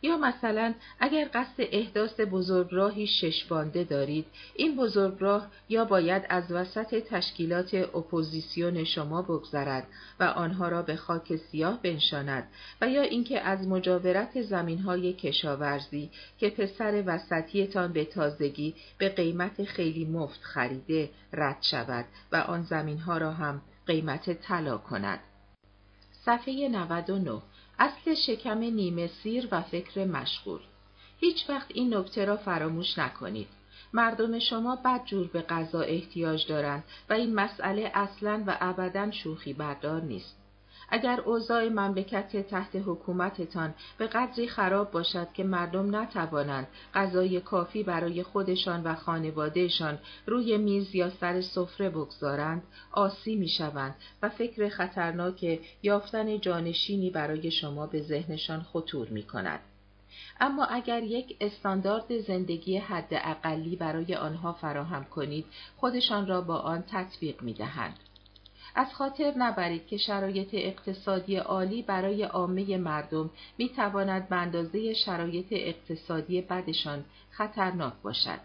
یا 0.05 0.17
مثلا 0.17 0.73
اگر 0.99 1.29
قصد 1.33 1.55
احداث 1.57 2.19
بزرگراهی 2.19 3.07
شش 3.07 3.45
بانده 3.45 3.83
دارید 3.83 4.25
این 4.55 4.75
بزرگراه 4.75 5.47
یا 5.69 5.85
باید 5.85 6.25
از 6.29 6.51
وسط 6.51 7.03
تشکیلات 7.03 7.73
اپوزیسیون 7.73 8.83
شما 8.83 9.21
بگذرد 9.21 9.87
و 10.19 10.23
آنها 10.23 10.69
را 10.69 10.81
به 10.81 10.95
خاک 10.95 11.35
سیاه 11.35 11.81
بنشاند 11.81 12.47
و 12.81 12.89
یا 12.89 13.01
اینکه 13.01 13.41
از 13.41 13.67
مجاورت 13.67 14.41
زمینهای 14.41 15.13
کشاورزی 15.13 16.09
که 16.37 16.49
پسر 16.49 17.03
وسطیتان 17.05 17.93
به 17.93 18.05
تازگی 18.05 18.75
به 18.97 19.09
قیمت 19.09 19.63
خیلی 19.63 20.05
مفت 20.05 20.41
خریده 20.41 21.09
رد 21.33 21.57
شود 21.61 22.05
و 22.31 22.35
آن 22.35 22.63
زمینها 22.63 23.17
را 23.17 23.31
هم 23.31 23.61
قیمت 23.87 24.33
طلا 24.41 24.77
کند. 24.77 25.19
صفحه 26.25 26.69
99 26.69 27.41
اصل 27.79 28.13
شکم 28.13 28.57
نیمه 28.57 29.07
سیر 29.07 29.47
و 29.51 29.61
فکر 29.61 30.05
مشغول 30.05 30.59
هیچ 31.19 31.49
وقت 31.49 31.71
این 31.73 31.93
نکته 31.93 32.25
را 32.25 32.37
فراموش 32.37 32.99
نکنید. 32.99 33.47
مردم 33.93 34.39
شما 34.39 34.75
بدجور 34.75 35.27
به 35.27 35.41
غذا 35.41 35.81
احتیاج 35.81 36.47
دارند 36.47 36.83
و 37.09 37.13
این 37.13 37.35
مسئله 37.35 37.91
اصلا 37.93 38.43
و 38.47 38.57
ابدا 38.61 39.11
شوخی 39.11 39.53
بردار 39.53 40.01
نیست. 40.01 40.44
اگر 40.89 41.21
اوضاع 41.21 41.69
مملکت 41.69 42.47
تحت 42.47 42.75
حکومتتان 42.75 43.73
به 43.97 44.07
قدری 44.07 44.47
خراب 44.47 44.91
باشد 44.91 45.27
که 45.33 45.43
مردم 45.43 45.95
نتوانند 45.95 46.67
غذای 46.93 47.41
کافی 47.41 47.83
برای 47.83 48.23
خودشان 48.23 48.83
و 48.83 48.95
خانوادهشان 48.95 49.99
روی 50.25 50.57
میز 50.57 50.95
یا 50.95 51.09
سر 51.09 51.41
سفره 51.41 51.89
بگذارند 51.89 52.63
آسی 52.91 53.35
می‌شوند 53.35 53.95
و 54.21 54.29
فکر 54.29 54.69
خطرناک 54.69 55.59
یافتن 55.83 56.39
جانشینی 56.39 57.09
برای 57.09 57.51
شما 57.51 57.87
به 57.87 58.01
ذهنشان 58.01 58.61
خطور 58.61 59.07
می 59.09 59.23
کند. 59.23 59.59
اما 60.39 60.65
اگر 60.65 61.03
یک 61.03 61.37
استاندارد 61.41 62.17
زندگی 62.17 62.77
حد 62.77 63.07
اقلی 63.11 63.75
برای 63.75 64.15
آنها 64.15 64.53
فراهم 64.53 65.03
کنید 65.03 65.45
خودشان 65.77 66.27
را 66.27 66.41
با 66.41 66.57
آن 66.57 66.83
تطبیق 66.87 67.41
می 67.41 67.53
دهند. 67.53 67.99
از 68.75 68.93
خاطر 68.93 69.33
نبرید 69.37 69.87
که 69.87 69.97
شرایط 69.97 70.49
اقتصادی 70.53 71.35
عالی 71.35 71.81
برای 71.81 72.23
عامه 72.23 72.77
مردم 72.77 73.29
می 73.57 73.69
تواند 73.69 74.29
به 74.29 74.35
اندازه 74.35 74.93
شرایط 74.93 75.47
اقتصادی 75.51 76.41
بدشان 76.41 77.05
خطرناک 77.31 77.93
باشد. 78.03 78.39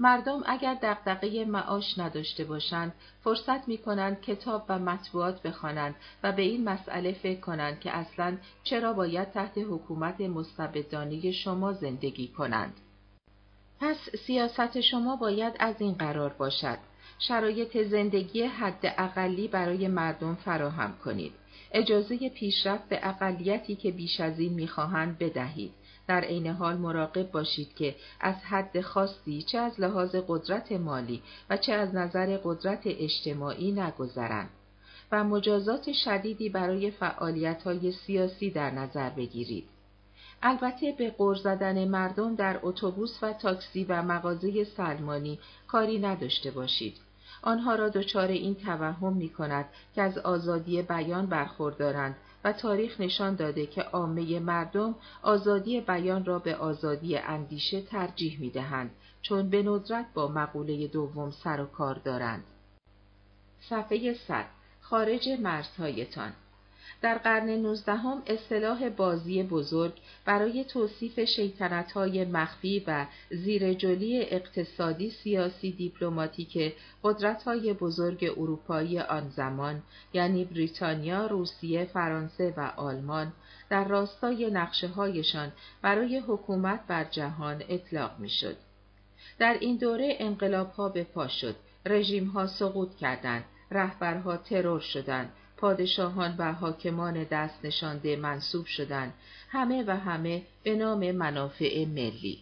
مردم 0.00 0.42
اگر 0.46 0.74
دقدقه 0.74 1.44
معاش 1.44 1.98
نداشته 1.98 2.44
باشند 2.44 2.92
فرصت 3.24 3.68
می 3.68 3.78
کنند 3.78 4.20
کتاب 4.20 4.64
و 4.68 4.78
مطبوعات 4.78 5.42
بخوانند 5.42 5.94
و 6.22 6.32
به 6.32 6.42
این 6.42 6.64
مسئله 6.64 7.12
فکر 7.12 7.40
کنند 7.40 7.80
که 7.80 7.90
اصلا 7.90 8.36
چرا 8.64 8.92
باید 8.92 9.30
تحت 9.30 9.58
حکومت 9.58 10.20
مستبدانه 10.20 11.32
شما 11.32 11.72
زندگی 11.72 12.28
کنند. 12.28 12.72
پس 13.80 13.96
سیاست 14.26 14.80
شما 14.80 15.16
باید 15.16 15.54
از 15.58 15.80
این 15.80 15.94
قرار 15.94 16.32
باشد. 16.32 16.78
شرایط 17.18 17.82
زندگی 17.82 18.42
حد 18.42 18.94
اقلی 18.98 19.48
برای 19.48 19.88
مردم 19.88 20.34
فراهم 20.34 20.94
کنید. 21.04 21.32
اجازه 21.72 22.28
پیشرفت 22.28 22.88
به 22.88 23.00
اقلیتی 23.02 23.76
که 23.76 23.90
بیش 23.90 24.20
از 24.20 24.38
این 24.38 24.52
می‌خواهند 24.52 25.18
بدهید. 25.18 25.72
در 26.06 26.20
عین 26.20 26.46
حال 26.46 26.76
مراقب 26.76 27.30
باشید 27.30 27.74
که 27.74 27.94
از 28.20 28.34
حد 28.34 28.80
خاصی 28.80 29.42
چه 29.42 29.58
از 29.58 29.80
لحاظ 29.80 30.16
قدرت 30.28 30.72
مالی 30.72 31.22
و 31.50 31.56
چه 31.56 31.72
از 31.72 31.94
نظر 31.94 32.38
قدرت 32.44 32.82
اجتماعی 32.84 33.72
نگذرند 33.72 34.50
و 35.12 35.24
مجازات 35.24 35.92
شدیدی 35.92 36.48
برای 36.48 36.90
فعالیت 36.90 37.62
های 37.62 37.92
سیاسی 37.92 38.50
در 38.50 38.70
نظر 38.70 39.10
بگیرید. 39.10 39.68
البته 40.42 40.94
به 40.98 41.10
قر 41.10 41.34
زدن 41.34 41.88
مردم 41.88 42.34
در 42.34 42.60
اتوبوس 42.62 43.18
و 43.22 43.32
تاکسی 43.32 43.84
و 43.84 44.02
مغازه 44.02 44.64
سلمانی 44.64 45.38
کاری 45.66 45.98
نداشته 45.98 46.50
باشید. 46.50 46.96
آنها 47.42 47.74
را 47.74 47.88
دچار 47.88 48.28
این 48.28 48.54
توهم 48.54 49.12
می 49.12 49.28
کند 49.28 49.64
که 49.94 50.02
از 50.02 50.18
آزادی 50.18 50.82
بیان 50.82 51.26
برخوردارند 51.26 52.16
و 52.44 52.52
تاریخ 52.52 53.00
نشان 53.00 53.34
داده 53.34 53.66
که 53.66 53.82
عامه 53.82 54.40
مردم 54.40 54.94
آزادی 55.22 55.80
بیان 55.80 56.24
را 56.24 56.38
به 56.38 56.56
آزادی 56.56 57.16
اندیشه 57.16 57.80
ترجیح 57.80 58.40
می 58.40 58.50
دهند 58.50 58.90
چون 59.22 59.50
به 59.50 59.62
ندرت 59.62 60.06
با 60.14 60.28
مقوله 60.28 60.86
دوم 60.86 61.30
سر 61.30 61.60
و 61.60 61.66
کار 61.66 61.94
دارند. 61.94 62.44
صفحه 63.60 64.14
100 64.14 64.44
خارج 64.80 65.28
مرزهایتان 65.28 66.32
در 67.02 67.18
قرن 67.18 67.50
نوزدهم 67.50 68.22
اصطلاح 68.26 68.88
بازی 68.88 69.42
بزرگ 69.42 69.92
برای 70.24 70.64
توصیف 70.64 71.18
های 71.94 72.24
مخفی 72.24 72.84
و 72.86 73.06
زیرجلی 73.30 74.20
اقتصادی 74.20 75.10
سیاسی 75.10 75.72
دیپلماتیک 75.72 76.74
های 77.46 77.72
بزرگ 77.72 78.34
اروپایی 78.36 79.00
آن 79.00 79.28
زمان 79.28 79.82
یعنی 80.12 80.44
بریتانیا، 80.44 81.26
روسیه، 81.26 81.84
فرانسه 81.84 82.54
و 82.56 82.72
آلمان 82.76 83.32
در 83.70 83.84
راستای 83.84 84.50
نقشه 84.50 84.88
هایشان 84.88 85.52
برای 85.82 86.18
حکومت 86.18 86.80
بر 86.86 87.04
جهان 87.04 87.62
اطلاق 87.68 88.18
می‌شد. 88.18 88.56
در 89.38 89.56
این 89.60 89.76
دوره 89.76 90.16
انقلاب 90.18 90.70
ها 90.70 90.88
به 90.88 91.04
پا 91.04 91.28
شد، 91.28 91.56
رژیم 91.86 92.26
ها 92.26 92.46
سقوط 92.46 92.96
کردند، 92.96 93.44
رهبرها 93.70 94.36
ترور 94.36 94.80
شدند 94.80 95.32
پادشاهان 95.58 96.34
و 96.38 96.52
حاکمان 96.52 97.24
دست 97.24 97.64
نشانده 97.64 98.16
منصوب 98.16 98.66
شدند 98.66 99.12
همه 99.50 99.84
و 99.86 99.96
همه 99.96 100.42
به 100.62 100.74
نام 100.74 101.12
منافع 101.12 101.84
ملی 101.84 102.38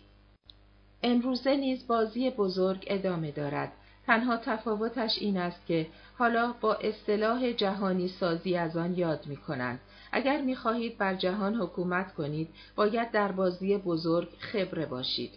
امروزه 1.02 1.56
نیز 1.56 1.86
بازی 1.86 2.30
بزرگ 2.30 2.84
ادامه 2.86 3.30
دارد 3.30 3.72
تنها 4.06 4.36
تفاوتش 4.36 5.18
این 5.20 5.36
است 5.36 5.66
که 5.66 5.86
حالا 6.18 6.54
با 6.60 6.74
اصطلاح 6.74 7.52
جهانی 7.52 8.08
سازی 8.08 8.56
از 8.56 8.76
آن 8.76 8.98
یاد 8.98 9.26
می 9.26 9.36
کنند. 9.36 9.80
اگر 10.12 10.40
می 10.40 10.56
خواهید 10.56 10.98
بر 10.98 11.14
جهان 11.14 11.54
حکومت 11.54 12.14
کنید 12.14 12.48
باید 12.76 13.10
در 13.10 13.32
بازی 13.32 13.76
بزرگ 13.76 14.28
خبره 14.38 14.86
باشید. 14.86 15.30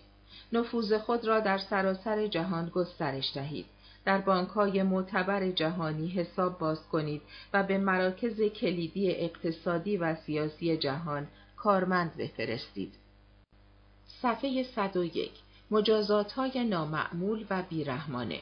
نفوذ 0.54 0.94
خود 0.94 1.26
را 1.26 1.40
در 1.40 1.58
سراسر 1.58 2.28
جهان 2.28 2.70
گسترش 2.70 3.32
دهید. 3.36 3.66
در 4.06 4.18
بانک 4.18 4.50
های 4.50 4.84
معتبر 4.84 5.52
جهانی 5.52 6.08
حساب 6.08 6.60
باز 6.60 6.88
کنید 6.88 7.22
و 7.54 7.64
به 7.64 7.78
مراکز 7.78 8.42
کلیدی 8.42 9.12
اقتصادی 9.12 9.98
و 9.98 10.16
سیاسی 10.16 10.78
جهان 10.78 11.28
کارمند 11.58 12.18
بفرستید. 12.18 12.94
صفحه 14.22 14.64
101 14.64 15.32
مجازات 15.72 16.32
های 16.32 16.64
نامعمول 16.64 17.46
و 17.50 17.64
بیرحمانه 17.70 18.40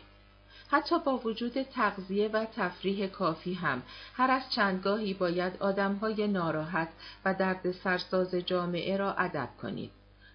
حتی 0.69 0.99
با 0.99 1.17
وجود 1.17 1.63
تغذیه 1.63 2.27
و 2.27 2.45
تفریح 2.45 3.07
کافی 3.07 3.53
هم 3.53 3.81
هر 4.13 4.31
از 4.31 4.51
چندگاهی 4.51 5.13
باید 5.13 5.57
آدمهای 5.59 6.27
ناراحت 6.27 6.89
و 7.25 7.33
دردسرساز 7.33 8.35
جامعه 8.35 8.97
را 8.97 9.13
ادب 9.13 9.49
کنید. 9.61 9.91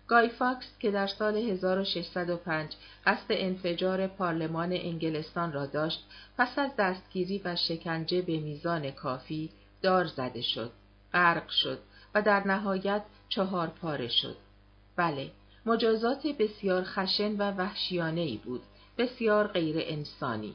گای 0.08 0.28
فاکس 0.28 0.78
که 0.80 0.90
در 0.90 1.06
سال 1.06 1.36
1605 1.36 2.74
قصد 3.06 3.26
انفجار 3.30 4.06
پارلمان 4.06 4.72
انگلستان 4.72 5.52
را 5.52 5.66
داشت 5.66 6.04
پس 6.38 6.58
از 6.58 6.70
دستگیری 6.78 7.40
و 7.44 7.56
شکنجه 7.56 8.22
به 8.22 8.36
میزان 8.40 8.90
کافی 8.90 9.50
دار 9.82 10.04
زده 10.04 10.42
شد 10.42 10.72
غرق 11.12 11.48
شد 11.48 11.78
و 12.14 12.22
در 12.22 12.46
نهایت 12.46 13.02
چهار 13.28 13.66
پاره 13.66 14.08
شد. 14.08 14.36
بله 14.96 15.30
مجازات 15.66 16.26
بسیار 16.26 16.82
خشن 16.84 17.36
و 17.36 17.50
وحشیانه 17.50 18.20
ای 18.20 18.36
بود 18.36 18.62
بسیار 18.98 19.46
غیر 19.46 19.76
انسانی 19.78 20.54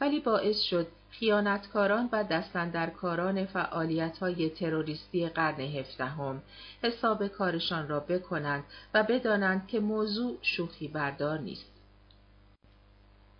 ولی 0.00 0.20
باعث 0.20 0.60
شد 0.60 0.86
خیانتکاران 1.18 2.08
و 2.12 2.24
دستندرکاران 2.24 3.46
فعالیت 3.46 4.18
های 4.18 4.50
تروریستی 4.50 5.28
قرن 5.28 5.60
هفدهم 5.60 6.42
حساب 6.82 7.26
کارشان 7.26 7.88
را 7.88 8.00
بکنند 8.00 8.64
و 8.94 9.02
بدانند 9.02 9.66
که 9.66 9.80
موضوع 9.80 10.38
شوخی 10.42 10.88
بردار 10.88 11.38
نیست. 11.38 11.72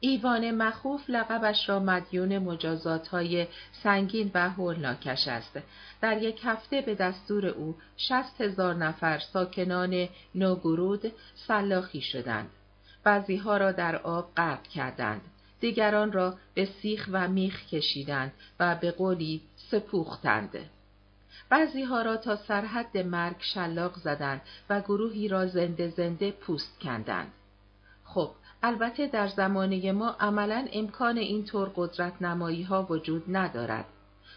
ایوان 0.01 0.51
مخوف 0.51 1.01
لقبش 1.09 1.69
را 1.69 1.81
مدیون 1.81 2.39
مجازات 2.39 3.09
های 3.09 3.47
سنگین 3.83 4.31
و 4.35 4.51
هولناکش 4.51 5.29
است. 5.29 5.59
در 6.01 6.23
یک 6.23 6.41
هفته 6.45 6.81
به 6.81 6.95
دستور 6.95 7.47
او 7.47 7.77
شست 7.97 8.41
هزار 8.41 8.75
نفر 8.75 9.19
ساکنان 9.19 10.09
نوگرود 10.35 11.13
سلاخی 11.35 12.01
شدند. 12.01 12.51
بعضی 13.05 13.37
ها 13.37 13.57
را 13.57 13.73
در 13.73 13.97
آب 13.97 14.35
غرق 14.37 14.63
کردند. 14.63 15.21
دیگران 15.61 16.13
را 16.13 16.35
به 16.55 16.65
سیخ 16.65 17.09
و 17.13 17.29
میخ 17.29 17.67
کشیدند 17.67 18.33
و 18.61 18.75
به 18.75 18.91
قولی 18.91 19.43
سپوختند. 19.57 20.59
بعضی 21.49 21.83
ها 21.83 22.03
را 22.03 22.17
تا 22.17 22.37
سرحد 22.37 22.99
مرگ 22.99 23.37
شلاق 23.39 23.95
زدند 23.95 24.41
و 24.71 24.81
گروهی 24.81 25.29
را 25.29 25.47
زنده 25.47 25.89
زنده 25.89 26.31
پوست 26.31 26.81
کندند. 26.81 27.33
خب 28.05 28.31
البته 28.63 29.07
در 29.07 29.29
زمانه 29.29 29.93
ما 29.93 30.17
عملا 30.21 30.69
امکان 30.73 31.19
اینطور 31.19 31.73
قدرت 31.77 32.23
نمایی 32.23 32.63
ها 32.63 32.87
وجود 32.91 33.25
ندارد. 33.29 33.85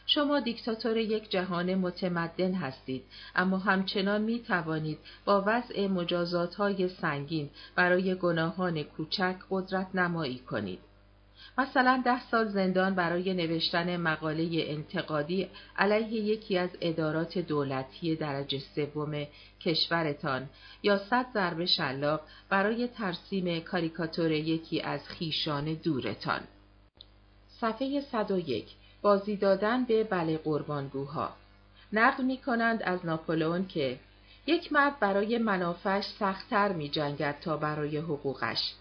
شما 0.06 0.40
دیکتاتور 0.40 0.98
یک 0.98 1.30
جهان 1.30 1.76
متمدن 1.76 2.54
هستید 2.54 3.04
اما 3.36 3.58
همچنان 3.58 4.22
می 4.22 4.40
توانید 4.40 5.00
با 5.26 5.44
وضع 5.46 5.88
مجازات 5.88 6.56
های 6.56 6.88
سنگین 6.88 7.50
برای 7.76 8.16
گناهان 8.16 8.84
کوچک 8.84 9.36
قدرت 9.50 9.88
نمایی 9.96 10.40
کنید. 10.40 10.80
مثلا 11.60 12.01
ده 12.06 12.22
سال 12.22 12.48
زندان 12.48 12.96
برای 12.96 13.34
نوشتن 13.34 13.98
مقاله 13.98 14.50
انتقادی 14.54 15.50
علیه 15.78 16.22
یکی 16.22 16.58
از 16.58 16.70
ادارات 16.82 17.38
دولتی 17.38 18.16
درجه 18.16 18.60
سوم 18.60 19.28
کشورتان 19.62 20.50
یا 20.84 20.98
صد 20.98 21.25
ضربه 21.34 21.66
شلاق 21.66 22.22
برای 22.50 22.88
ترسیم 22.88 23.60
کاریکاتور 23.60 24.32
یکی 24.32 24.82
از 24.82 25.08
خیشان 25.08 25.74
دورتان. 25.74 26.42
صفحه 27.62 28.01
101 28.01 28.66
بازی 29.01 29.36
دادن 29.36 29.86
به 29.86 30.04
بله 30.04 30.38
قربانگوها 30.38 31.30
نقل 31.94 32.24
می 32.24 32.38
کنند 32.38 32.84
از 32.84 33.06
ناپولون 33.06 33.68
که 33.68 34.00
یک 34.48 34.74
مرد 34.74 35.00
برای 35.00 35.38
منافعش 35.38 36.06
سختتر 36.20 36.72
می 36.72 36.89
جنگد 36.89 37.39
تا 37.42 37.58
برای 37.58 37.98
حقوقش. 37.98 38.74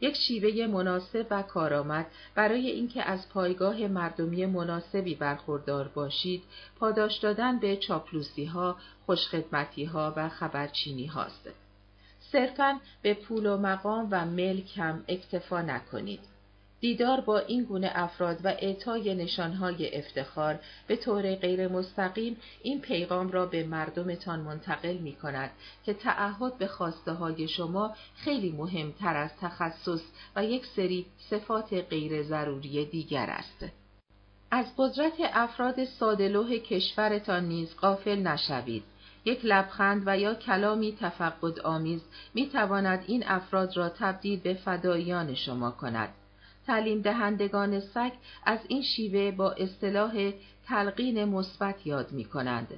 یک 0.00 0.16
شیوه 0.16 0.66
مناسب 0.66 1.26
و 1.30 1.42
کارآمد 1.42 2.06
برای 2.34 2.70
اینکه 2.70 3.02
از 3.02 3.28
پایگاه 3.28 3.86
مردمی 3.86 4.46
مناسبی 4.46 5.14
برخوردار 5.14 5.88
باشید 5.88 6.42
پاداش 6.80 7.18
دادن 7.18 7.58
به 7.58 7.76
چاپلوسی 7.76 8.44
ها، 8.44 8.76
خوشخدمتی 9.06 9.84
ها 9.84 10.14
و 10.16 10.28
خبرچینی 10.28 11.06
هاست. 11.06 11.48
صرفا 12.20 12.80
به 13.02 13.14
پول 13.14 13.46
و 13.46 13.56
مقام 13.56 14.08
و 14.10 14.24
ملک 14.24 14.78
هم 14.78 15.04
اکتفا 15.08 15.62
نکنید. 15.62 16.35
دیدار 16.80 17.20
با 17.20 17.38
این 17.38 17.64
گونه 17.64 17.90
افراد 17.94 18.40
و 18.44 18.48
اعطای 18.48 19.14
نشانهای 19.14 19.96
افتخار 19.96 20.58
به 20.86 20.96
طور 20.96 21.34
غیر 21.34 21.68
مستقیم 21.68 22.36
این 22.62 22.80
پیغام 22.80 23.30
را 23.30 23.46
به 23.46 23.64
مردمتان 23.64 24.40
منتقل 24.40 24.96
می 24.96 25.12
کند 25.12 25.50
که 25.84 25.94
تعهد 25.94 26.58
به 26.58 26.66
خواسته 26.66 27.12
های 27.12 27.48
شما 27.48 27.94
خیلی 28.16 28.52
مهمتر 28.52 29.16
از 29.16 29.30
تخصص 29.40 30.02
و 30.36 30.44
یک 30.44 30.66
سری 30.66 31.06
صفات 31.30 31.72
غیر 31.72 32.22
ضروری 32.22 32.84
دیگر 32.84 33.26
است. 33.30 33.64
از 34.50 34.66
قدرت 34.78 35.12
افراد 35.20 35.84
سادلوه 35.84 36.58
کشورتان 36.58 37.44
نیز 37.44 37.76
غافل 37.76 38.18
نشوید. 38.18 38.82
یک 39.24 39.40
لبخند 39.44 40.02
و 40.06 40.18
یا 40.18 40.34
کلامی 40.34 40.96
تفقد 41.00 41.60
آمیز 41.60 42.00
می 42.34 42.48
تواند 42.48 43.04
این 43.06 43.24
افراد 43.26 43.76
را 43.76 43.88
تبدیل 43.88 44.40
به 44.40 44.54
فدایان 44.54 45.34
شما 45.34 45.70
کند. 45.70 46.08
تعلیم 46.66 47.00
دهندگان 47.00 47.80
سگ 47.80 48.12
از 48.44 48.58
این 48.68 48.82
شیوه 48.82 49.30
با 49.30 49.52
اصطلاح 49.52 50.32
تلقین 50.66 51.24
مثبت 51.24 51.86
یاد 51.86 52.12
می 52.12 52.24
کنند. 52.24 52.68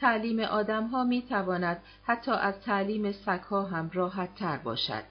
تعلیم 0.00 0.40
آدم 0.40 0.86
ها 0.86 1.04
می 1.04 1.22
تواند 1.22 1.82
حتی 2.02 2.30
از 2.30 2.60
تعلیم 2.60 3.12
سگ 3.12 3.40
ها 3.40 3.62
هم 3.62 3.90
راحت 3.94 4.34
تر 4.34 4.56
باشد. 4.56 5.02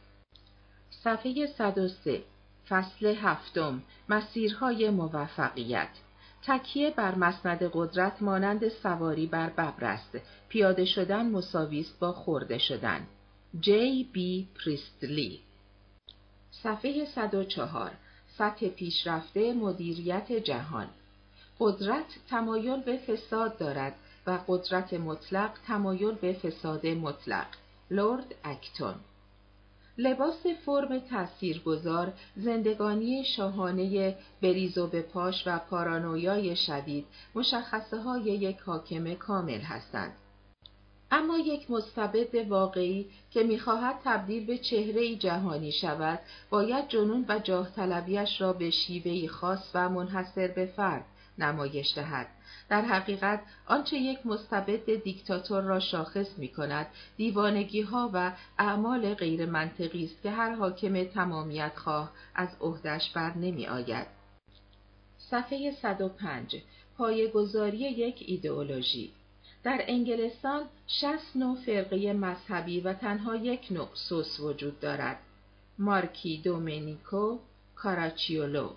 صفحه 0.89 1.47
103 1.57 2.23
فصل 2.69 3.05
هفتم 3.05 3.81
مسیرهای 4.09 4.89
موفقیت 4.89 5.89
تکیه 6.47 6.91
بر 6.91 7.15
مسند 7.15 7.69
قدرت 7.73 8.21
مانند 8.21 8.69
سواری 8.69 9.27
بر 9.27 9.49
ببر 9.49 9.85
است. 9.85 10.17
پیاده 10.49 10.85
شدن 10.85 11.29
مساویست 11.29 11.99
با 11.99 12.11
خورده 12.11 12.57
شدن. 12.57 13.07
جی 13.59 14.09
بی 14.13 14.47
پریستلی 14.55 15.39
صفحه 16.51 17.05
104 17.05 17.91
سطح 18.39 18.67
پیشرفته 18.67 19.53
مدیریت 19.53 20.31
جهان. 20.31 20.87
قدرت 21.59 22.05
تمایل 22.29 22.81
به 22.81 22.97
فساد 22.97 23.57
دارد 23.57 23.95
و 24.27 24.39
قدرت 24.47 24.93
مطلق 24.93 25.51
تمایل 25.67 26.11
به 26.11 26.33
فساد 26.33 26.87
مطلق. 26.87 27.47
لورد 27.91 28.35
اکتون. 28.43 28.95
لباس 29.97 30.47
فرم 30.65 30.99
تاثیرگذار 30.99 32.13
زندگانی 32.35 33.23
شاهانه 33.23 34.15
بریز 34.41 34.77
و 34.77 34.87
به 34.87 35.01
پاش 35.01 35.43
و 35.45 35.59
پارانویای 35.59 36.55
شدید 36.55 37.05
مشخصه 37.35 37.97
های 37.97 38.23
یک 38.23 38.59
حاکم 38.59 39.13
کامل 39.13 39.61
هستند. 39.61 40.13
اما 41.11 41.37
یک 41.37 41.71
مستبد 41.71 42.35
واقعی 42.35 43.09
که 43.31 43.43
می‌خواهد 43.43 43.95
تبدیل 44.03 44.45
به 44.45 44.57
چهره 44.57 45.15
جهانی 45.15 45.71
شود 45.71 46.19
باید 46.49 46.87
جنون 46.87 47.25
و 47.27 47.39
جاه 47.39 47.69
طلبیش 47.69 48.41
را 48.41 48.53
به 48.53 48.69
شیوهی 48.69 49.27
خاص 49.27 49.71
و 49.73 49.89
منحصر 49.89 50.47
به 50.47 50.65
فرد 50.65 51.05
نمایش 51.37 51.93
دهد. 51.95 52.27
در 52.69 52.81
حقیقت 52.81 53.41
آنچه 53.67 53.97
یک 53.97 54.25
مستبد 54.25 55.03
دیکتاتور 55.03 55.61
را 55.61 55.79
شاخص 55.79 56.37
می 56.37 56.47
کند 56.47 56.87
دیوانگی 57.17 57.81
ها 57.81 58.09
و 58.13 58.31
اعمال 58.59 59.13
غیر 59.13 59.45
منطقی 59.45 60.05
است 60.05 60.21
که 60.23 60.31
هر 60.31 60.55
حاکم 60.55 61.03
تمامیت 61.03 61.71
خواه 61.75 62.11
از 62.35 62.49
عهدش 62.61 63.11
بر 63.11 63.37
نمی 63.37 63.67
آید. 63.67 64.07
صفحه 65.17 65.71
105 65.81 66.55
پایگذاری 66.97 67.77
یک 67.77 68.23
ایدئولوژی. 68.27 69.11
در 69.63 69.83
انگلستان 69.87 70.63
شست 70.87 71.35
نوع 71.35 71.57
فرقه 71.65 72.13
مذهبی 72.13 72.81
و 72.81 72.93
تنها 72.93 73.35
یک 73.35 73.67
نوع 73.71 73.89
سوس 73.93 74.39
وجود 74.39 74.79
دارد. 74.79 75.17
مارکی 75.79 76.41
دومینیکو 76.43 77.37
کاراچیولو 77.75 78.69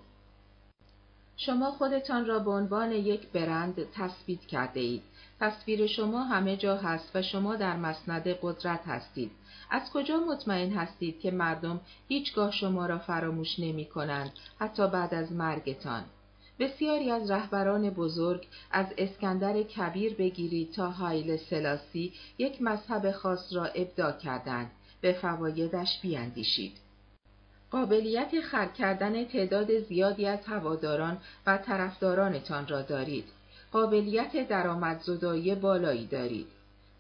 شما 1.37 1.71
خودتان 1.71 2.27
را 2.27 2.39
به 2.39 2.51
عنوان 2.51 2.93
یک 2.93 3.29
برند 3.29 3.91
تثبیت 3.95 4.41
کرده 4.41 4.81
اید. 4.81 5.03
تصویر 5.41 5.87
شما 5.87 6.25
همه 6.25 6.57
جا 6.57 6.77
هست 6.77 7.17
و 7.17 7.23
شما 7.23 7.57
در 7.57 7.77
مسند 7.77 8.29
قدرت 8.43 8.81
هستید. 8.87 9.31
از 9.71 9.91
کجا 9.93 10.17
مطمئن 10.17 10.73
هستید 10.73 11.21
که 11.21 11.31
مردم 11.31 11.81
هیچگاه 12.09 12.51
شما 12.51 12.87
را 12.87 12.99
فراموش 12.99 13.59
نمی 13.59 13.85
کنند 13.85 14.33
حتی 14.59 14.89
بعد 14.89 15.15
از 15.15 15.33
مرگتان؟ 15.33 16.05
بسیاری 16.59 17.11
از 17.11 17.31
رهبران 17.31 17.91
بزرگ 17.91 18.47
از 18.71 18.87
اسکندر 18.99 19.63
کبیر 19.63 20.15
بگیرید 20.15 20.73
تا 20.73 20.91
هایل 20.91 21.37
سلاسی 21.37 22.13
یک 22.39 22.63
مذهب 22.63 23.11
خاص 23.11 23.53
را 23.53 23.65
ابدا 23.65 24.13
کردند. 24.13 24.71
به 25.01 25.13
فوایدش 25.13 26.01
بیاندیشید. 26.03 26.73
قابلیت 27.71 28.41
خر 28.41 28.67
کردن 28.67 29.25
تعداد 29.25 29.79
زیادی 29.79 30.27
از 30.27 30.47
هواداران 30.47 31.19
و 31.47 31.59
طرفدارانتان 31.59 32.69
را 32.69 32.83
دارید. 32.83 33.25
قابلیت 33.73 34.49
درآمدزدایی 34.49 35.55
بالایی 35.55 36.07
دارید. 36.07 36.47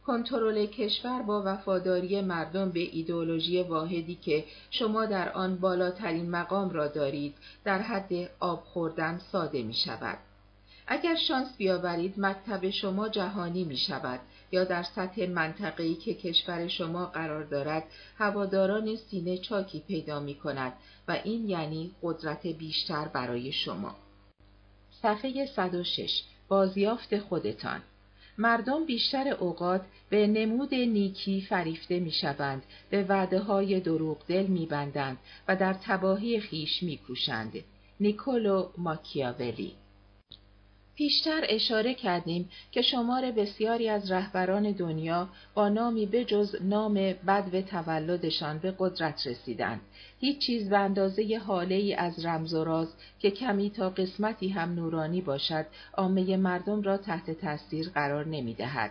کنترل 0.06 0.66
کشور 0.66 1.22
با 1.22 1.42
وفاداری 1.46 2.20
مردم 2.20 2.70
به 2.70 2.80
ایدئولوژی 2.80 3.62
واحدی 3.62 4.14
که 4.14 4.44
شما 4.70 5.06
در 5.06 5.32
آن 5.32 5.56
بالاترین 5.56 6.30
مقام 6.30 6.70
را 6.70 6.88
دارید 6.88 7.34
در 7.64 7.82
حد 7.82 8.30
آب 8.40 8.64
خوردن 8.64 9.20
ساده 9.32 9.62
می 9.62 9.74
شود. 9.74 10.18
اگر 10.86 11.14
شانس 11.14 11.56
بیاورید 11.56 12.14
مکتب 12.20 12.70
شما 12.70 13.08
جهانی 13.08 13.64
می 13.64 13.76
شود 13.76 14.20
یا 14.52 14.64
در 14.64 14.82
سطح 14.82 15.26
منطقه‌ای 15.26 15.94
که 15.94 16.14
کشور 16.14 16.68
شما 16.68 17.06
قرار 17.06 17.44
دارد 17.44 17.84
هواداران 18.18 18.96
سینه 18.96 19.38
چاکی 19.38 19.80
پیدا 19.80 20.20
می 20.20 20.34
کند 20.34 20.72
و 21.08 21.18
این 21.24 21.48
یعنی 21.48 21.90
قدرت 22.02 22.46
بیشتر 22.46 23.08
برای 23.08 23.52
شما. 23.52 23.96
صفحه 25.02 25.46
106 25.46 26.22
بازیافت 26.48 27.18
خودتان 27.18 27.82
مردم 28.38 28.86
بیشتر 28.86 29.28
اوقات 29.28 29.82
به 30.10 30.26
نمود 30.26 30.74
نیکی 30.74 31.40
فریفته 31.40 32.00
می 32.00 32.12
شوند، 32.12 32.62
به 32.90 33.04
وعده 33.04 33.40
های 33.40 33.80
دروغ 33.80 34.18
دل 34.28 34.46
می 34.46 34.66
بندند 34.66 35.18
و 35.48 35.56
در 35.56 35.72
تباهی 35.72 36.40
خیش 36.40 36.82
می 36.82 36.98
کوشند. 36.98 37.52
نیکولو 38.00 38.68
ماکیاولی 38.78 39.72
پیشتر 40.94 41.44
اشاره 41.48 41.94
کردیم 41.94 42.48
که 42.72 42.82
شمار 42.82 43.30
بسیاری 43.30 43.88
از 43.88 44.10
رهبران 44.10 44.72
دنیا 44.72 45.28
با 45.54 45.68
نامی 45.68 46.06
بجز 46.06 46.56
نام 46.62 46.94
بد 46.94 47.50
و 47.52 47.62
تولدشان 47.62 48.58
به 48.58 48.74
قدرت 48.78 49.26
رسیدند. 49.26 49.80
هیچ 50.20 50.46
چیز 50.46 50.68
به 50.70 50.78
اندازه 50.78 51.40
حاله 51.46 51.74
ای 51.74 51.94
از 51.94 52.24
رمز 52.24 52.54
و 52.54 52.64
راز 52.64 52.88
که 53.18 53.30
کمی 53.30 53.70
تا 53.70 53.90
قسمتی 53.90 54.48
هم 54.48 54.74
نورانی 54.74 55.20
باشد، 55.20 55.66
عامه 55.94 56.36
مردم 56.36 56.82
را 56.82 56.96
تحت 56.96 57.30
تاثیر 57.30 57.88
قرار 57.88 58.26
نمی 58.26 58.54
دهد. 58.54 58.90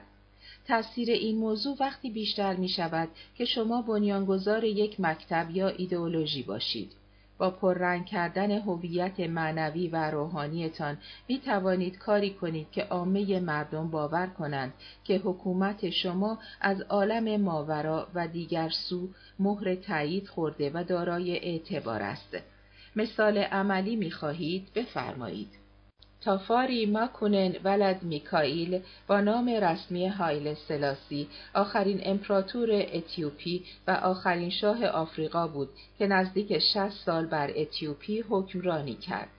تأثیر 0.68 1.12
این 1.12 1.38
موضوع 1.38 1.78
وقتی 1.80 2.10
بیشتر 2.10 2.56
می 2.56 2.70
شود 2.70 3.10
که 3.38 3.46
شما 3.46 3.82
بنیانگذار 3.82 4.64
یک 4.64 5.00
مکتب 5.00 5.48
یا 5.54 5.68
ایدئولوژی 5.68 6.44
باشید. 6.44 7.01
با 7.42 7.50
پررنگ 7.50 8.06
کردن 8.06 8.52
هویت 8.52 9.20
معنوی 9.20 9.88
و 9.88 10.12
روحانیتان 10.12 10.98
می 11.28 11.40
توانید 11.40 11.98
کاری 11.98 12.34
کنید 12.34 12.72
که 12.72 12.84
عامه 12.84 13.40
مردم 13.40 13.88
باور 13.88 14.28
کنند 14.28 14.74
که 15.04 15.18
حکومت 15.18 15.90
شما 15.90 16.38
از 16.62 16.82
عالم 16.82 17.42
ماورا 17.42 18.08
و 18.16 18.28
دیگر 18.28 18.70
سو 18.70 19.10
مهر 19.40 19.76
تایید 19.76 20.28
خورده 20.28 20.72
و 20.74 20.84
دارای 20.84 21.38
اعتبار 21.38 22.02
است. 22.02 22.38
مثال 22.96 23.38
عملی 23.38 23.96
می 23.96 24.12
خواهید 24.12 24.68
بفرمایید. 24.76 25.61
تافاری 26.22 26.86
ماکونن 26.86 27.56
ولد 27.64 28.04
میکائیل 28.04 28.82
با 29.08 29.22
نام 29.22 29.50
رسمی 29.50 30.08
هایل 30.08 30.54
سلاسی 30.54 31.28
آخرین 31.54 32.02
امپراتور 32.04 32.70
اتیوپی 32.72 33.64
و 33.88 33.92
آخرین 33.92 34.50
شاه 34.50 34.86
آفریقا 34.86 35.48
بود 35.48 35.70
که 36.00 36.08
نزدیک 36.08 36.60
60 36.60 36.90
سال 36.90 37.26
بر 37.26 37.52
اتیوپی 37.56 38.22
حکمرانی 38.30 38.96
کرد. 38.96 39.30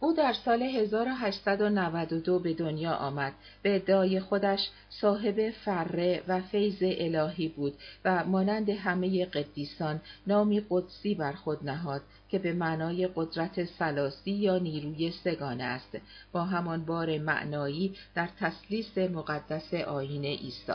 او 0.00 0.12
در 0.12 0.32
سال 0.32 0.62
1892 0.62 2.38
به 2.38 2.54
دنیا 2.54 2.92
آمد. 2.92 3.32
به 3.62 3.76
ادعای 3.76 4.20
خودش 4.20 4.68
صاحب 4.90 5.50
فره 5.50 6.22
و 6.28 6.40
فیض 6.40 6.82
الهی 6.82 7.48
بود 7.48 7.74
و 8.04 8.24
مانند 8.24 8.70
همه 8.70 9.24
قدیسان 9.24 10.00
نامی 10.26 10.62
قدسی 10.70 11.14
بر 11.14 11.32
خود 11.32 11.64
نهاد 11.64 12.02
که 12.30 12.38
به 12.38 12.52
معنای 12.52 13.08
قدرت 13.14 13.64
سلاسی 13.64 14.30
یا 14.30 14.58
نیروی 14.58 15.12
سگانه 15.24 15.64
است 15.64 15.98
با 16.32 16.44
همان 16.44 16.84
بار 16.84 17.18
معنایی 17.18 17.94
در 18.14 18.28
تسلیس 18.40 18.98
مقدس 18.98 19.74
آین 19.74 20.24
عیسی. 20.24 20.72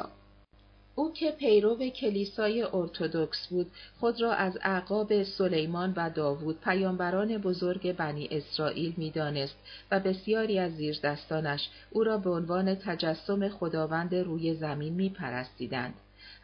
او 0.95 1.13
که 1.13 1.31
پیرو 1.31 1.89
کلیسای 1.89 2.61
ارتودکس 2.73 3.47
بود 3.47 3.71
خود 3.99 4.21
را 4.21 4.33
از 4.33 4.57
اعقاب 4.61 5.23
سلیمان 5.23 5.93
و 5.95 6.09
داوود 6.09 6.61
پیامبران 6.61 7.37
بزرگ 7.37 7.95
بنی 7.95 8.27
اسرائیل 8.31 8.93
می‌دانست 8.97 9.55
و 9.91 9.99
بسیاری 9.99 10.59
از 10.59 10.75
زیردستانش 10.75 11.69
او 11.91 12.03
را 12.03 12.17
به 12.17 12.29
عنوان 12.29 12.75
تجسم 12.75 13.49
خداوند 13.49 14.15
روی 14.15 14.53
زمین 14.53 14.93
میپرستیدند 14.93 15.93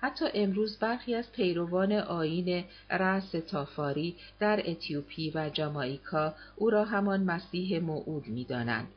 حتی 0.02 0.26
امروز 0.34 0.80
برخی 0.80 1.16
از 1.16 1.32
پیروان 1.32 1.92
آین 1.92 2.64
رأس 2.90 3.32
تافاری 3.32 4.16
در 4.40 4.70
اتیوپی 4.70 5.32
و 5.36 5.50
جامائیکا 5.50 6.36
او 6.56 6.70
را 6.70 6.86
همان 6.86 7.24
مسیح 7.24 7.80
موعود 7.80 8.28
می‌دانند 8.28 8.88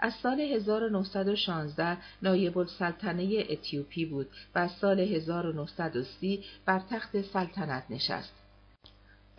از 0.00 0.12
سال 0.22 0.40
1916 0.40 1.96
نایب 2.22 2.58
السلطنه 2.58 3.44
اتیوپی 3.50 4.04
بود 4.04 4.28
و 4.54 4.58
از 4.58 4.70
سال 4.70 5.00
1930 5.00 6.44
بر 6.66 6.78
تخت 6.90 7.22
سلطنت 7.22 7.84
نشست. 7.90 8.39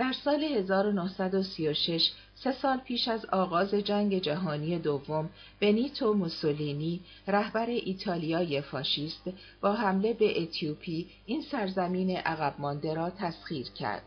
در 0.01 0.13
سال 0.13 0.43
1936 0.43 2.11
سه 2.35 2.51
سال 2.51 2.77
پیش 2.77 3.07
از 3.07 3.25
آغاز 3.25 3.73
جنگ 3.73 4.19
جهانی 4.19 4.79
دوم 4.79 5.29
بنیتو 5.59 6.13
موسولینی 6.13 6.99
رهبر 7.27 7.65
ایتالیای 7.65 8.61
فاشیست 8.61 9.21
با 9.61 9.73
حمله 9.73 10.13
به 10.13 10.41
اتیوپی 10.41 11.09
این 11.25 11.41
سرزمین 11.41 12.17
عقب 12.17 12.55
مانده 12.59 12.93
را 12.93 13.09
تسخیر 13.09 13.67
کرد. 13.69 14.03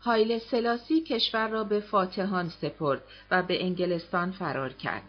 هایل 0.00 0.38
سلاسی 0.38 1.00
کشور 1.00 1.48
را 1.48 1.64
به 1.64 1.80
فاتحان 1.80 2.48
سپرد 2.48 3.02
و 3.30 3.42
به 3.42 3.64
انگلستان 3.64 4.32
فرار 4.32 4.72
کرد. 4.72 5.02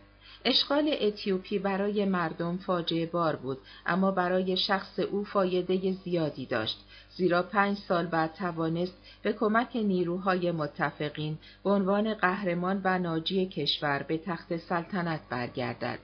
اشغال 0.46 0.96
اتیوپی 1.02 1.60
برای 1.60 2.06
مردم 2.06 2.58
فاجعه 2.58 3.06
بار 3.06 3.36
بود 3.36 3.58
اما 3.86 4.12
برای 4.12 4.58
شخص 4.58 5.00
او 5.00 5.24
فایده 5.24 5.92
زیادی 5.92 6.46
داشت 6.46 6.86
زیرا 7.18 7.44
پنج 7.44 7.78
سال 7.78 8.06
بعد 8.06 8.34
توانست 8.34 8.98
به 9.22 9.34
کمک 9.34 9.76
نیروهای 9.76 10.52
متفقین 10.52 11.38
به 11.64 11.70
عنوان 11.70 12.14
قهرمان 12.14 12.82
و 12.84 13.00
ناجی 13.00 13.46
کشور 13.46 14.04
به 14.04 14.18
تخت 14.18 14.58
سلطنت 14.58 15.22
برگردد. 15.30 16.00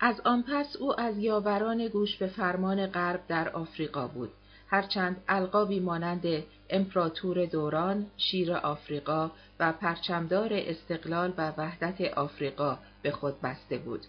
از 0.00 0.20
آن 0.24 0.42
پس 0.42 0.76
او 0.76 1.00
از 1.00 1.18
یاوران 1.18 1.88
گوش 1.88 2.16
به 2.16 2.26
فرمان 2.26 2.86
غرب 2.86 3.20
در 3.28 3.48
آفریقا 3.48 4.08
بود. 4.08 4.30
هرچند 4.68 5.24
القابی 5.28 5.80
مانند 5.80 6.26
امپراتور 6.70 7.46
دوران، 7.46 8.06
شیر 8.16 8.52
آفریقا 8.52 9.30
و 9.60 9.72
پرچمدار 9.72 10.52
استقلال 10.52 11.32
و 11.38 11.52
وحدت 11.58 12.00
آفریقا 12.00 12.78
به 13.02 13.10
خود 13.10 13.40
بسته 13.40 13.78
بود. 13.78 14.06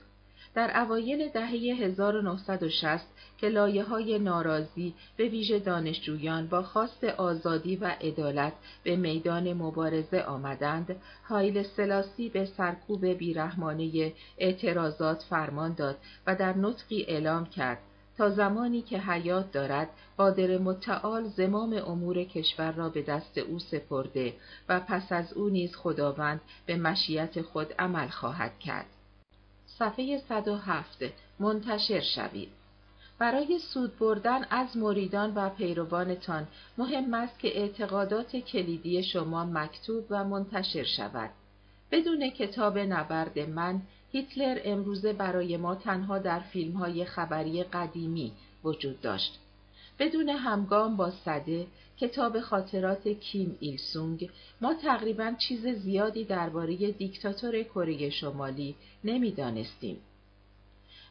در 0.57 0.79
اوایل 0.81 1.29
دهه 1.29 1.49
1960 1.49 3.05
که 3.37 3.49
لایه 3.49 3.83
های 3.83 4.19
ناراضی 4.19 4.93
به 5.17 5.27
ویژه 5.27 5.59
دانشجویان 5.59 6.47
با 6.47 6.63
خواست 6.63 7.03
آزادی 7.03 7.75
و 7.75 7.85
عدالت 8.01 8.53
به 8.83 8.95
میدان 8.95 9.53
مبارزه 9.53 10.21
آمدند، 10.21 10.95
هایل 11.29 11.63
سلاسی 11.63 12.29
به 12.29 12.45
سرکوب 12.45 13.05
بیرحمانه 13.05 14.13
اعتراضات 14.37 15.23
فرمان 15.29 15.73
داد 15.73 15.97
و 16.27 16.35
در 16.35 16.57
نطقی 16.57 17.05
اعلام 17.07 17.45
کرد 17.45 17.79
تا 18.17 18.29
زمانی 18.29 18.81
که 18.81 18.99
حیات 18.99 19.51
دارد 19.51 19.89
قادر 20.17 20.57
متعال 20.57 21.27
زمام 21.27 21.73
امور 21.73 22.23
کشور 22.23 22.71
را 22.71 22.89
به 22.89 23.01
دست 23.01 23.37
او 23.37 23.59
سپرده 23.59 24.33
و 24.69 24.79
پس 24.79 25.11
از 25.11 25.33
او 25.33 25.49
نیز 25.49 25.75
خداوند 25.75 26.41
به 26.65 26.77
مشیت 26.77 27.41
خود 27.41 27.73
عمل 27.79 28.07
خواهد 28.07 28.59
کرد. 28.59 28.85
صفحه 29.65 30.17
107 30.17 30.97
منتشر 31.39 31.99
شوید. 31.99 32.49
برای 33.19 33.59
سود 33.59 33.99
بردن 33.99 34.43
از 34.49 34.77
مریدان 34.77 35.33
و 35.35 35.49
پیروانتان 35.49 36.47
مهم 36.77 37.13
است 37.13 37.39
که 37.39 37.61
اعتقادات 37.61 38.35
کلیدی 38.35 39.03
شما 39.03 39.45
مکتوب 39.45 40.05
و 40.09 40.23
منتشر 40.23 40.83
شود. 40.83 41.29
بدون 41.91 42.29
کتاب 42.29 42.77
نبرد 42.77 43.39
من 43.39 43.81
هیتلر 44.11 44.59
امروزه 44.63 45.13
برای 45.13 45.57
ما 45.57 45.75
تنها 45.75 46.19
در 46.19 46.39
فیلم 46.39 46.73
های 46.73 47.05
خبری 47.05 47.63
قدیمی 47.63 48.31
وجود 48.63 49.01
داشت. 49.01 49.39
بدون 49.99 50.29
همگام 50.29 50.97
با 50.97 51.11
صده 51.11 51.67
کتاب 51.97 52.39
خاطرات 52.39 53.07
کیم 53.07 53.57
ایل 53.59 53.77
سونگ 53.77 54.29
ما 54.61 54.73
تقریبا 54.73 55.33
چیز 55.37 55.67
زیادی 55.67 56.23
درباره 56.23 56.91
دیکتاتور 56.91 57.63
کره 57.63 58.09
شمالی 58.09 58.75
نمی‌دانستیم. 59.03 59.97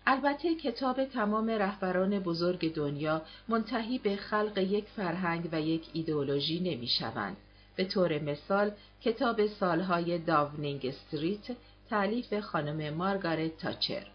البته 0.07 0.55
کتاب 0.55 1.05
تمام 1.05 1.51
رهبران 1.51 2.19
بزرگ 2.19 2.75
دنیا 2.75 3.23
منتهی 3.49 3.99
به 3.99 4.17
خلق 4.17 4.59
یک 4.59 4.85
فرهنگ 4.85 5.49
و 5.53 5.61
یک 5.61 5.83
ایدئولوژی 5.93 6.61
نمی 6.61 6.87
شوند. 6.87 7.37
به 7.77 7.85
طور 7.85 8.19
مثال 8.19 8.71
کتاب 9.03 9.47
سالهای 9.47 10.19
داونینگ 10.19 10.87
استریت 10.87 11.57
تعلیف 11.91 12.41
خانم 12.41 12.95
مارگارت 12.95 13.57
تاچر. 13.57 14.07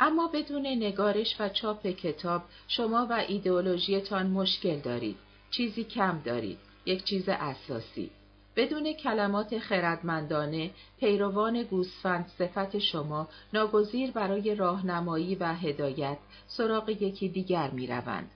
اما 0.00 0.28
بدون 0.34 0.66
نگارش 0.66 1.36
و 1.40 1.48
چاپ 1.48 1.86
کتاب 1.86 2.42
شما 2.68 3.06
و 3.10 3.12
ایدئولوژیتان 3.28 4.26
مشکل 4.26 4.80
دارید. 4.80 5.16
چیزی 5.50 5.84
کم 5.84 6.20
دارید. 6.24 6.58
یک 6.86 7.04
چیز 7.04 7.28
اساسی. 7.28 8.10
بدون 8.56 8.92
کلمات 8.92 9.58
خردمندانه 9.58 10.70
پیروان 10.98 11.62
گوسفند 11.62 12.30
صفت 12.38 12.78
شما 12.78 13.28
ناگزیر 13.52 14.10
برای 14.10 14.54
راهنمایی 14.54 15.34
و 15.34 15.54
هدایت 15.54 16.18
سراغ 16.46 16.88
یکی 16.88 17.28
دیگر 17.28 17.70
می 17.70 17.86
روند. 17.86 18.30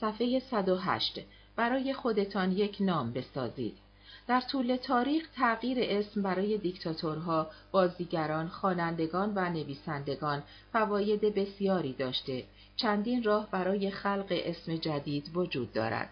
صفحه 0.00 0.40
108 0.40 1.20
برای 1.56 1.94
خودتان 1.94 2.52
یک 2.52 2.76
نام 2.80 3.12
بسازید. 3.12 3.78
در 4.28 4.40
طول 4.40 4.76
تاریخ 4.76 5.28
تغییر 5.36 5.78
اسم 5.80 6.22
برای 6.22 6.58
دیکتاتورها، 6.58 7.50
بازیگران، 7.70 8.48
خوانندگان 8.48 9.32
و 9.34 9.50
نویسندگان 9.50 10.42
فواید 10.72 11.20
بسیاری 11.20 11.92
داشته. 11.92 12.44
چندین 12.76 13.22
راه 13.22 13.50
برای 13.50 13.90
خلق 13.90 14.26
اسم 14.30 14.76
جدید 14.76 15.30
وجود 15.34 15.72
دارد. 15.72 16.08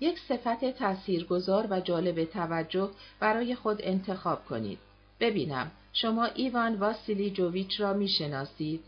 یک 0.00 0.18
صفت 0.28 0.64
تاثیرگذار 0.64 1.66
و 1.70 1.80
جالب 1.80 2.24
توجه 2.24 2.90
برای 3.20 3.54
خود 3.54 3.78
انتخاب 3.80 4.44
کنید. 4.44 4.78
ببینم 5.20 5.70
شما 5.92 6.24
ایوان 6.24 6.74
واسیلی 6.74 7.30
جوویچ 7.30 7.80
را 7.80 7.92
می‌شناسید؟ 7.92 8.84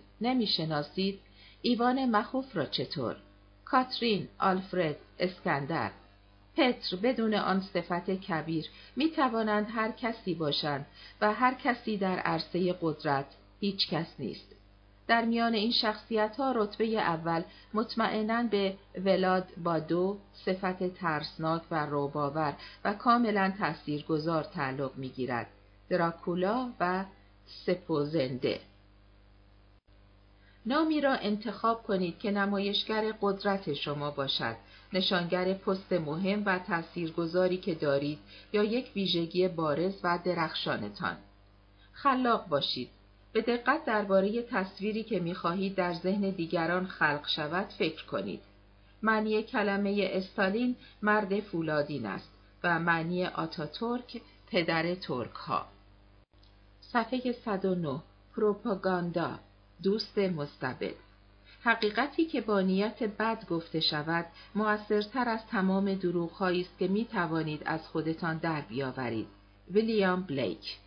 پتر 6.59 6.97
بدون 6.97 7.35
آن 7.35 7.61
صفت 7.61 8.11
کبیر 8.11 8.67
می 8.97 9.11
توانند 9.11 9.67
هر 9.71 9.91
کسی 9.91 10.35
باشند 10.35 10.87
و 11.21 11.33
هر 11.33 11.55
کسی 11.55 11.97
در 11.97 12.19
عرصه 12.19 12.77
قدرت 12.81 13.27
هیچ 13.61 13.89
کس 13.89 14.07
نیست. 14.19 14.55
در 15.07 15.25
میان 15.25 15.55
این 15.55 15.73
شخصیت 15.73 16.37
ها 16.37 16.53
رتبه 16.53 16.85
اول 16.85 17.43
مطمئنا 17.75 18.43
به 18.43 18.75
ولاد 19.05 19.49
با 19.65 19.79
دو 19.79 20.19
صفت 20.45 20.95
ترسناک 20.95 21.63
و 21.71 21.87
روباور 21.87 22.55
و 22.85 22.95
کاملا 22.95 23.53
تاثیرگذار 23.59 24.43
تعلق 24.43 24.97
می 24.97 25.09
گیرد. 25.09 25.47
دراکولا 25.89 26.71
و 26.81 27.05
سپوزنده 27.67 28.61
نامی 30.67 31.01
را 31.01 31.15
انتخاب 31.15 31.83
کنید 31.83 32.19
که 32.19 32.31
نمایشگر 32.31 33.13
قدرت 33.21 33.75
شما 33.75 34.11
باشد 34.11 34.57
نشانگر 34.93 35.55
پست 35.55 35.93
مهم 35.93 36.43
و 36.47 36.59
تاثیرگذاری 36.59 37.57
که 37.57 37.75
دارید 37.75 38.19
یا 38.53 38.65
یک 38.65 38.91
ویژگی 38.97 39.49
بارز 39.49 39.95
و 40.03 40.19
درخشانتان. 40.25 41.17
خلاق 41.93 42.49
باشید. 42.49 42.89
به 43.33 43.41
دقت 43.41 43.85
درباره 43.85 44.43
تصویری 44.43 45.03
که 45.03 45.21
می‌خواهید 45.21 45.75
در 45.75 45.93
ذهن 45.93 46.31
دیگران 46.31 46.87
خلق 46.87 47.29
شود 47.29 47.67
فکر 47.79 48.05
کنید. 48.05 48.41
معنی 49.03 49.43
کلمه 49.43 50.11
استالین 50.13 50.77
مرد 51.03 51.41
فولادین 51.41 52.07
است 52.07 52.31
و 52.65 52.79
معنی 52.79 53.27
آتاتورک 53.27 54.21
پدر 54.47 54.95
ترک 54.95 55.35
ها 55.35 55.67
صفحه 56.81 57.33
109 57.33 58.01
پروپاگاندا 58.37 59.39
دوست 59.83 60.19
مستبد. 60.19 61.08
حقیقتی 61.61 62.25
که 62.25 62.41
با 62.41 62.61
نیت 62.61 63.03
بد 63.03 63.47
گفته 63.49 63.81
شود 63.81 64.27
موثرتر 64.55 65.29
از 65.29 65.47
تمام 65.47 65.95
دروغهایی 65.95 66.61
است 66.61 66.79
که 66.79 66.89
می 66.89 67.05
توانید 67.05 67.63
از 67.67 67.89
خودتان 67.89 68.39
در 68.39 68.61
بیاورید. 68.61 69.27
ویلیام 69.71 70.23
بلیک 70.23 70.79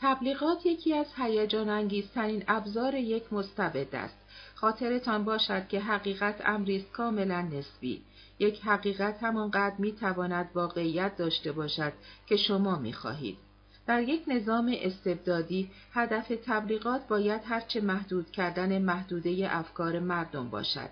تبلیغات 0.00 0.66
یکی 0.66 0.94
از 0.94 1.06
هیجان 1.16 1.68
انگیزترین 1.68 2.44
ابزار 2.48 2.94
یک 2.94 3.32
مستبد 3.32 3.94
است. 3.94 4.18
خاطرتان 4.54 5.24
باشد 5.24 5.68
که 5.68 5.80
حقیقت 5.80 6.42
امری 6.44 6.76
است 6.76 6.92
کاملا 6.92 7.42
نسبی. 7.42 8.02
یک 8.38 8.60
حقیقت 8.64 9.22
همانقدر 9.22 9.74
می 9.78 9.92
تواند 9.92 10.50
واقعیت 10.54 11.16
داشته 11.16 11.52
باشد 11.52 11.92
که 12.26 12.36
شما 12.36 12.78
می 12.78 12.92
خواهید. 12.92 13.38
در 13.86 14.02
یک 14.02 14.22
نظام 14.26 14.74
استبدادی 14.82 15.70
هدف 15.92 16.32
تبلیغات 16.46 17.08
باید 17.08 17.40
هرچه 17.44 17.80
محدود 17.80 18.30
کردن 18.30 18.82
محدوده 18.82 19.48
افکار 19.50 19.98
مردم 19.98 20.48
باشد. 20.48 20.90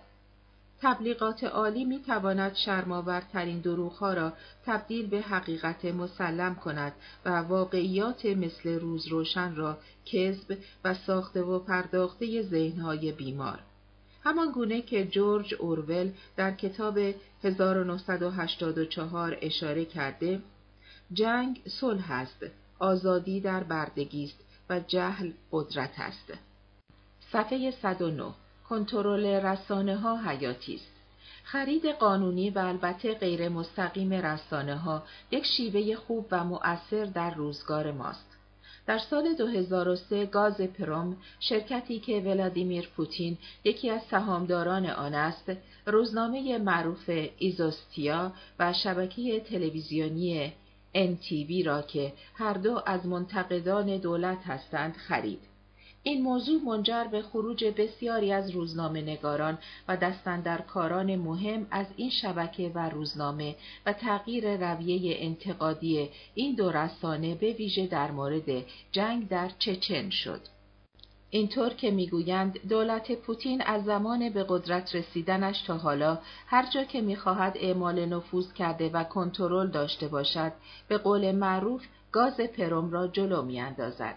تبلیغات 0.82 1.44
عالی 1.44 1.84
می 1.84 2.02
تواند 2.02 2.54
شرماورترین 2.54 3.60
دروغها 3.60 4.14
را 4.14 4.32
تبدیل 4.66 5.06
به 5.06 5.20
حقیقت 5.20 5.84
مسلم 5.84 6.54
کند 6.54 6.92
و 7.24 7.30
واقعیات 7.30 8.26
مثل 8.26 8.80
روز 8.80 9.06
روشن 9.06 9.54
را 9.54 9.78
کذب 10.04 10.58
و 10.84 10.94
ساخته 10.94 11.42
و 11.42 11.58
پرداخته 11.58 12.42
ذهنهای 12.42 13.12
بیمار. 13.12 13.58
همان 14.24 14.52
گونه 14.52 14.82
که 14.82 15.06
جورج 15.06 15.54
اورول 15.58 16.10
در 16.36 16.54
کتاب 16.54 16.98
1984 17.44 19.36
اشاره 19.40 19.84
کرده، 19.84 20.40
جنگ 21.12 21.60
صلح 21.80 22.12
است 22.12 22.44
آزادی 22.80 23.40
در 23.40 23.64
بردگی 23.64 24.24
است 24.24 24.38
و 24.70 24.80
جهل 24.80 25.32
قدرت 25.52 25.94
است. 25.98 26.32
صفحه 27.32 27.70
109 27.70 28.32
کنترل 28.68 29.26
رسانه 29.26 29.96
ها 29.96 30.16
حیاتی 30.16 30.74
است. 30.74 30.90
خرید 31.44 31.86
قانونی 31.86 32.50
و 32.50 32.58
البته 32.58 33.14
غیر 33.14 33.48
مستقیم 33.48 34.12
رسانه 34.12 34.76
ها 34.76 35.02
یک 35.30 35.46
شیوه 35.46 35.94
خوب 35.94 36.26
و 36.30 36.44
مؤثر 36.44 37.04
در 37.04 37.34
روزگار 37.34 37.92
ماست. 37.92 38.30
در 38.86 38.98
سال 38.98 39.34
2003 39.34 40.26
گاز 40.26 40.60
پروم 40.60 41.16
شرکتی 41.40 41.98
که 41.98 42.12
ولادیمیر 42.20 42.88
پوتین 42.96 43.38
یکی 43.64 43.90
از 43.90 44.02
سهامداران 44.10 44.86
آن 44.86 45.14
است 45.14 45.52
روزنامه 45.86 46.58
معروف 46.58 47.10
ایزوستیا 47.38 48.32
و 48.58 48.72
شبکه 48.72 49.40
تلویزیونی 49.40 50.52
NTV 50.94 51.66
را 51.66 51.82
که 51.82 52.12
هر 52.34 52.54
دو 52.54 52.82
از 52.86 53.06
منتقدان 53.06 53.96
دولت 53.96 54.38
هستند 54.46 54.96
خرید. 54.96 55.40
این 56.02 56.22
موضوع 56.22 56.62
منجر 56.62 57.04
به 57.04 57.22
خروج 57.22 57.64
بسیاری 57.64 58.32
از 58.32 58.50
روزنامه 58.50 59.02
نگاران 59.02 59.58
و 59.88 59.96
کاران 60.66 61.16
مهم 61.16 61.66
از 61.70 61.86
این 61.96 62.10
شبکه 62.10 62.72
و 62.74 62.88
روزنامه 62.88 63.56
و 63.86 63.92
تغییر 63.92 64.72
رویه 64.72 65.16
انتقادی 65.18 66.08
این 66.34 66.54
دو 66.54 66.70
رسانه 66.70 67.34
به 67.34 67.52
ویژه 67.52 67.86
در 67.86 68.10
مورد 68.10 68.64
جنگ 68.92 69.28
در 69.28 69.50
چچن 69.58 70.10
شد. 70.10 70.40
اینطور 71.30 71.74
که 71.74 71.90
می‌گویند 71.90 72.68
دولت 72.68 73.12
پوتین 73.12 73.62
از 73.62 73.84
زمان 73.84 74.30
به 74.30 74.44
قدرت 74.48 74.94
رسیدنش 74.94 75.62
تا 75.62 75.76
حالا 75.76 76.18
هر 76.46 76.70
جا 76.70 76.84
که 76.84 77.00
می‌خواهد 77.00 77.56
اعمال 77.60 78.06
نفوذ 78.06 78.52
کرده 78.52 78.88
و 78.88 79.04
کنترل 79.04 79.66
داشته 79.66 80.08
باشد 80.08 80.52
به 80.88 80.98
قول 80.98 81.32
معروف 81.32 81.86
گاز 82.12 82.40
پروم 82.40 82.90
را 82.90 83.08
جلو 83.08 83.42
میاندازد. 83.42 84.14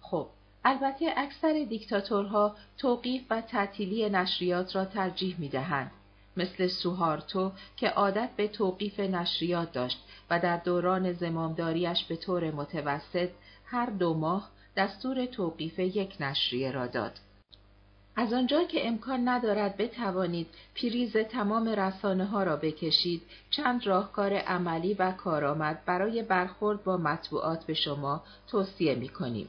خب 0.00 0.26
البته 0.64 1.12
اکثر 1.16 1.66
دیکتاتورها 1.68 2.56
توقیف 2.78 3.22
و 3.30 3.40
تعطیلی 3.40 4.08
نشریات 4.08 4.76
را 4.76 4.84
ترجیح 4.84 5.36
می‌دهند. 5.38 5.90
مثل 6.36 6.66
سوهارتو 6.66 7.52
که 7.76 7.88
عادت 7.88 8.30
به 8.36 8.48
توقیف 8.48 9.00
نشریات 9.00 9.72
داشت 9.72 9.98
و 10.30 10.40
در 10.40 10.56
دوران 10.56 11.12
زمامداریش 11.12 12.04
به 12.04 12.16
طور 12.16 12.50
متوسط 12.50 13.28
هر 13.66 13.86
دو 13.86 14.14
ماه 14.14 14.50
دستور 14.76 15.26
توقیف 15.26 15.78
یک 15.78 16.16
نشریه 16.20 16.70
را 16.70 16.86
داد. 16.86 17.12
از 18.16 18.32
آنجا 18.32 18.64
که 18.64 18.88
امکان 18.88 19.28
ندارد 19.28 19.76
بتوانید 19.76 20.46
پریز 20.82 21.16
تمام 21.16 21.68
رسانه 21.68 22.24
ها 22.24 22.42
را 22.42 22.56
بکشید، 22.56 23.22
چند 23.50 23.86
راهکار 23.86 24.34
عملی 24.34 24.94
و 24.94 25.12
کارآمد 25.12 25.84
برای 25.84 26.22
برخورد 26.22 26.84
با 26.84 26.96
مطبوعات 26.96 27.64
به 27.64 27.74
شما 27.74 28.22
توصیه 28.48 28.94
می 28.94 29.08
کنیم. 29.08 29.48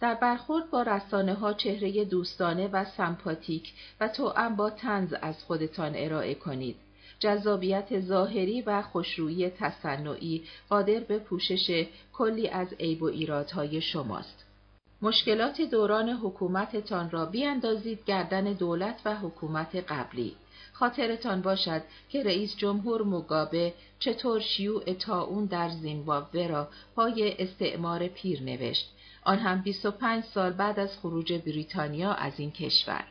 در 0.00 0.14
برخورد 0.14 0.70
با 0.70 0.82
رسانه 0.82 1.34
ها 1.34 1.52
چهره 1.52 2.04
دوستانه 2.04 2.68
و 2.68 2.84
سمپاتیک 2.84 3.72
و 4.00 4.08
توأم 4.08 4.56
با 4.56 4.70
تنز 4.70 5.14
از 5.22 5.44
خودتان 5.44 5.92
ارائه 5.96 6.34
کنید. 6.34 6.76
جذابیت 7.22 8.00
ظاهری 8.00 8.62
و 8.62 8.82
خوشرویی 8.82 9.50
تصنعی 9.50 10.44
قادر 10.68 11.00
به 11.00 11.18
پوشش 11.18 11.86
کلی 12.12 12.48
از 12.48 12.72
عیب 12.72 13.02
و 13.02 13.06
ایرادهای 13.06 13.80
شماست. 13.80 14.44
مشکلات 15.02 15.60
دوران 15.60 16.08
حکومتتان 16.08 17.10
را 17.10 17.26
بیاندازید 17.26 18.04
گردن 18.06 18.52
دولت 18.52 19.00
و 19.04 19.16
حکومت 19.16 19.76
قبلی. 19.76 20.36
خاطرتان 20.72 21.42
باشد 21.42 21.82
که 22.08 22.22
رئیس 22.22 22.56
جمهور 22.56 23.02
موگابه 23.02 23.74
چطور 23.98 24.40
شیوع 24.40 24.92
تاون 24.92 25.44
در 25.44 25.68
زیمبابوه 25.68 26.46
را 26.46 26.68
پای 26.94 27.34
استعمار 27.38 28.08
پیر 28.08 28.42
نوشت 28.42 28.92
آن 29.22 29.38
هم 29.38 29.62
25 29.62 30.24
سال 30.24 30.52
بعد 30.52 30.80
از 30.80 30.98
خروج 30.98 31.32
بریتانیا 31.32 32.12
از 32.12 32.32
این 32.36 32.50
کشور 32.50 33.04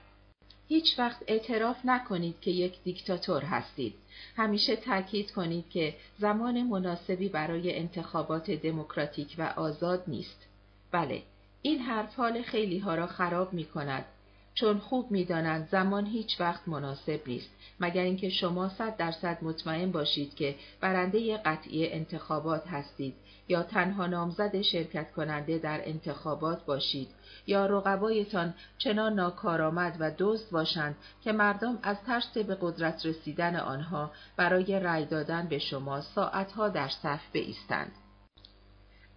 هیچ 0.71 0.99
وقت 0.99 1.23
اعتراف 1.27 1.85
نکنید 1.85 2.35
که 2.41 2.51
یک 2.51 2.83
دیکتاتور 2.83 3.43
هستید. 3.43 3.93
همیشه 4.35 4.75
تاکید 4.75 5.31
کنید 5.31 5.69
که 5.69 5.95
زمان 6.17 6.63
مناسبی 6.63 7.29
برای 7.29 7.77
انتخابات 7.79 8.51
دموکراتیک 8.51 9.35
و 9.37 9.53
آزاد 9.55 10.03
نیست. 10.07 10.47
بله، 10.91 11.21
این 11.61 11.79
حرف 11.79 12.15
حال 12.15 12.41
خیلی 12.41 12.79
ها 12.79 12.95
را 12.95 13.07
خراب 13.07 13.53
می 13.53 13.65
کند. 13.65 14.05
چون 14.53 14.79
خوب 14.79 15.11
می 15.11 15.25
دانند 15.25 15.67
زمان 15.71 16.05
هیچ 16.05 16.41
وقت 16.41 16.67
مناسب 16.67 17.19
نیست 17.27 17.49
مگر 17.79 18.01
اینکه 18.01 18.29
شما 18.29 18.69
صد 18.69 18.97
درصد 18.97 19.37
مطمئن 19.41 19.91
باشید 19.91 20.35
که 20.35 20.55
برنده 20.81 21.37
قطعی 21.37 21.91
انتخابات 21.91 22.67
هستید 22.67 23.15
یا 23.47 23.63
تنها 23.63 24.07
نامزد 24.07 24.61
شرکت 24.61 25.11
کننده 25.11 25.57
در 25.57 25.81
انتخابات 25.83 26.65
باشید 26.65 27.07
یا 27.47 27.65
رقبایتان 27.65 28.53
چنان 28.77 29.13
ناکارآمد 29.13 29.97
و 29.99 30.11
دزد 30.17 30.51
باشند 30.51 30.95
که 31.23 31.31
مردم 31.31 31.79
از 31.83 31.97
ترس 32.07 32.37
به 32.37 32.57
قدرت 32.61 33.05
رسیدن 33.05 33.55
آنها 33.55 34.11
برای 34.37 34.79
رأی 34.79 35.05
دادن 35.05 35.47
به 35.47 35.59
شما 35.59 36.01
ساعتها 36.01 36.69
در 36.69 36.89
صف 36.89 37.21
بایستند. 37.33 37.91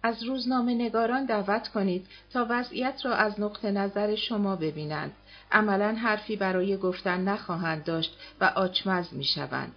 از 0.03 0.23
روزنامه 0.23 0.73
نگاران 0.73 1.25
دعوت 1.25 1.67
کنید 1.67 2.07
تا 2.33 2.45
وضعیت 2.49 3.05
را 3.05 3.15
از 3.15 3.39
نقطه 3.39 3.71
نظر 3.71 4.15
شما 4.15 4.55
ببینند. 4.55 5.11
عملا 5.51 5.95
حرفی 5.95 6.35
برای 6.35 6.77
گفتن 6.77 7.21
نخواهند 7.21 7.83
داشت 7.83 8.17
و 8.41 8.45
آچمز 8.55 9.13
می 9.13 9.23
شوند. 9.23 9.75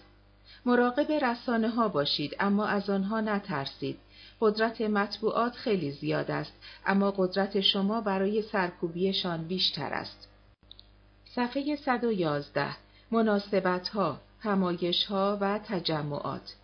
مراقب 0.66 1.12
رسانه 1.12 1.68
ها 1.68 1.88
باشید 1.88 2.36
اما 2.40 2.66
از 2.66 2.90
آنها 2.90 3.20
نترسید. 3.20 3.98
قدرت 4.40 4.80
مطبوعات 4.80 5.52
خیلی 5.56 5.90
زیاد 5.90 6.30
است 6.30 6.52
اما 6.86 7.10
قدرت 7.10 7.60
شما 7.60 8.00
برای 8.00 8.42
سرکوبیشان 8.42 9.44
بیشتر 9.44 9.92
است. 9.92 10.28
صفحه 11.24 11.76
111 11.76 12.76
مناسبت 13.10 13.88
ها 13.88 14.20
همایش 14.40 15.04
ها 15.04 15.38
و 15.40 15.58
تجمعات 15.58 16.54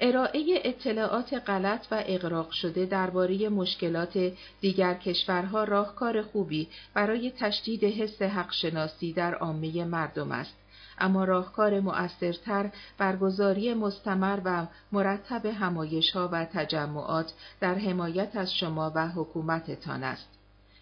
ارائه 0.00 0.60
اطلاعات 0.64 1.34
غلط 1.46 1.86
و 1.90 2.04
اقراق 2.06 2.50
شده 2.50 2.86
درباره 2.86 3.48
مشکلات 3.48 4.32
دیگر 4.60 4.94
کشورها 4.94 5.64
راهکار 5.64 6.22
خوبی 6.22 6.68
برای 6.94 7.32
تشدید 7.38 7.84
حس 7.84 8.22
حقشناسی 8.22 9.12
در 9.12 9.34
عامه 9.34 9.84
مردم 9.84 10.32
است. 10.32 10.54
اما 10.98 11.24
راهکار 11.24 11.80
مؤثرتر 11.80 12.70
برگزاری 12.98 13.74
مستمر 13.74 14.40
و 14.44 14.66
مرتب 14.92 15.46
همایش 15.46 16.10
ها 16.10 16.28
و 16.32 16.44
تجمعات 16.44 17.32
در 17.60 17.74
حمایت 17.74 18.36
از 18.36 18.54
شما 18.54 18.92
و 18.94 19.08
حکومتتان 19.08 20.04
است. 20.04 20.37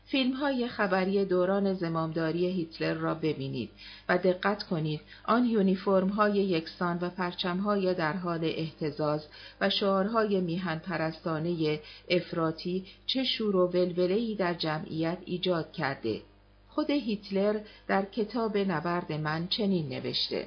فیلم 0.07 0.33
های 0.33 0.69
خبری 0.69 1.25
دوران 1.25 1.75
زمامداری 1.75 2.47
هیتلر 2.47 2.95
را 2.95 3.15
ببینید 3.15 3.71
و 4.09 4.19
دقت 4.19 4.63
کنید 4.63 5.01
آن 5.25 5.45
یونیفرم 5.45 6.09
های 6.09 6.33
یکسان 6.33 6.99
و 7.01 7.11
پرچم 7.11 7.59
های 7.59 7.95
در 7.95 8.13
حال 8.13 8.45
احتزاز 8.45 9.27
و 9.61 9.71
شعارهای 9.71 10.41
میهن 10.41 10.79
پرستانه 10.79 11.81
افراطی 12.09 12.85
چه 13.07 13.25
شور 13.25 13.57
و 13.57 13.67
ولوله‌ای 13.67 14.35
در 14.35 14.55
جمعیت 14.55 15.19
ایجاد 15.25 15.73
کرده. 15.73 16.21
خود 16.69 16.91
هیتلر 16.91 17.61
در 17.89 18.05
کتاب 18.05 18.59
نبرد 18.59 19.13
من 19.13 19.49
چنین 19.49 19.89
نوشته 19.89 20.47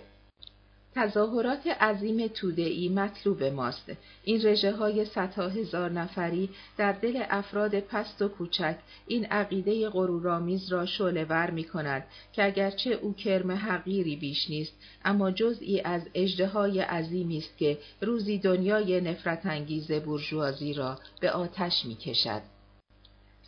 تظاهرات 1.00 1.68
عظیم 1.68 2.28
توده‌ای 2.28 2.90
مطلوب 2.90 3.44
ماست. 3.44 3.92
این 4.24 4.46
رژه 4.46 4.72
های 4.72 5.06
صدها 5.06 5.48
هزار 5.48 5.92
نفری 5.92 6.50
در 6.78 6.92
دل 6.92 7.24
افراد 7.30 7.80
پست 7.80 8.22
و 8.22 8.28
کوچک 8.28 8.76
این 9.08 9.26
عقیده 9.26 9.90
غرورآمیز 9.90 10.72
را 10.72 10.86
شعله‌ور 10.86 11.50
می 11.50 11.64
کند 11.64 12.04
که 12.34 12.46
اگرچه 12.46 12.90
او 12.90 13.14
کرم 13.14 13.52
حقیری 13.52 14.16
بیش 14.16 14.50
نیست 14.50 14.74
اما 15.06 15.32
جزئی 15.32 15.82
از 15.82 16.02
اژدهای 16.14 16.80
عظیمی 16.80 17.38
است 17.38 17.58
که 17.58 17.78
روزی 18.02 18.38
دنیای 18.38 19.02
نفرت 19.02 19.46
انگیز 19.46 19.92
بورژوازی 19.92 20.74
را 20.74 21.00
به 21.22 21.32
آتش 21.32 21.86
می 21.86 21.96
کشد. 21.96 22.42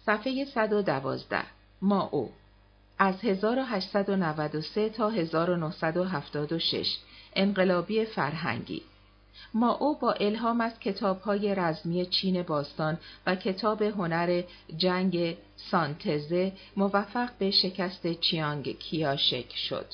صفحه 0.05 0.45
112 0.45 1.43
او 2.11 2.31
از 2.97 3.15
1893 3.23 4.89
تا 4.89 5.09
1976 5.09 6.97
انقلابی 7.35 8.05
فرهنگی 8.05 8.81
ما 9.53 9.71
او 9.71 9.99
با 9.99 10.11
الهام 10.11 10.61
از 10.61 10.79
کتابهای 10.79 11.55
رزمی 11.55 12.05
چین 12.05 12.43
باستان 12.43 12.97
و 13.27 13.35
کتاب 13.35 13.81
هنر 13.81 14.43
جنگ 14.77 15.37
سانتزه 15.55 16.51
موفق 16.77 17.29
به 17.39 17.51
شکست 17.51 18.13
چیانگ 18.13 18.77
کیاشک 18.79 19.55
شد. 19.55 19.85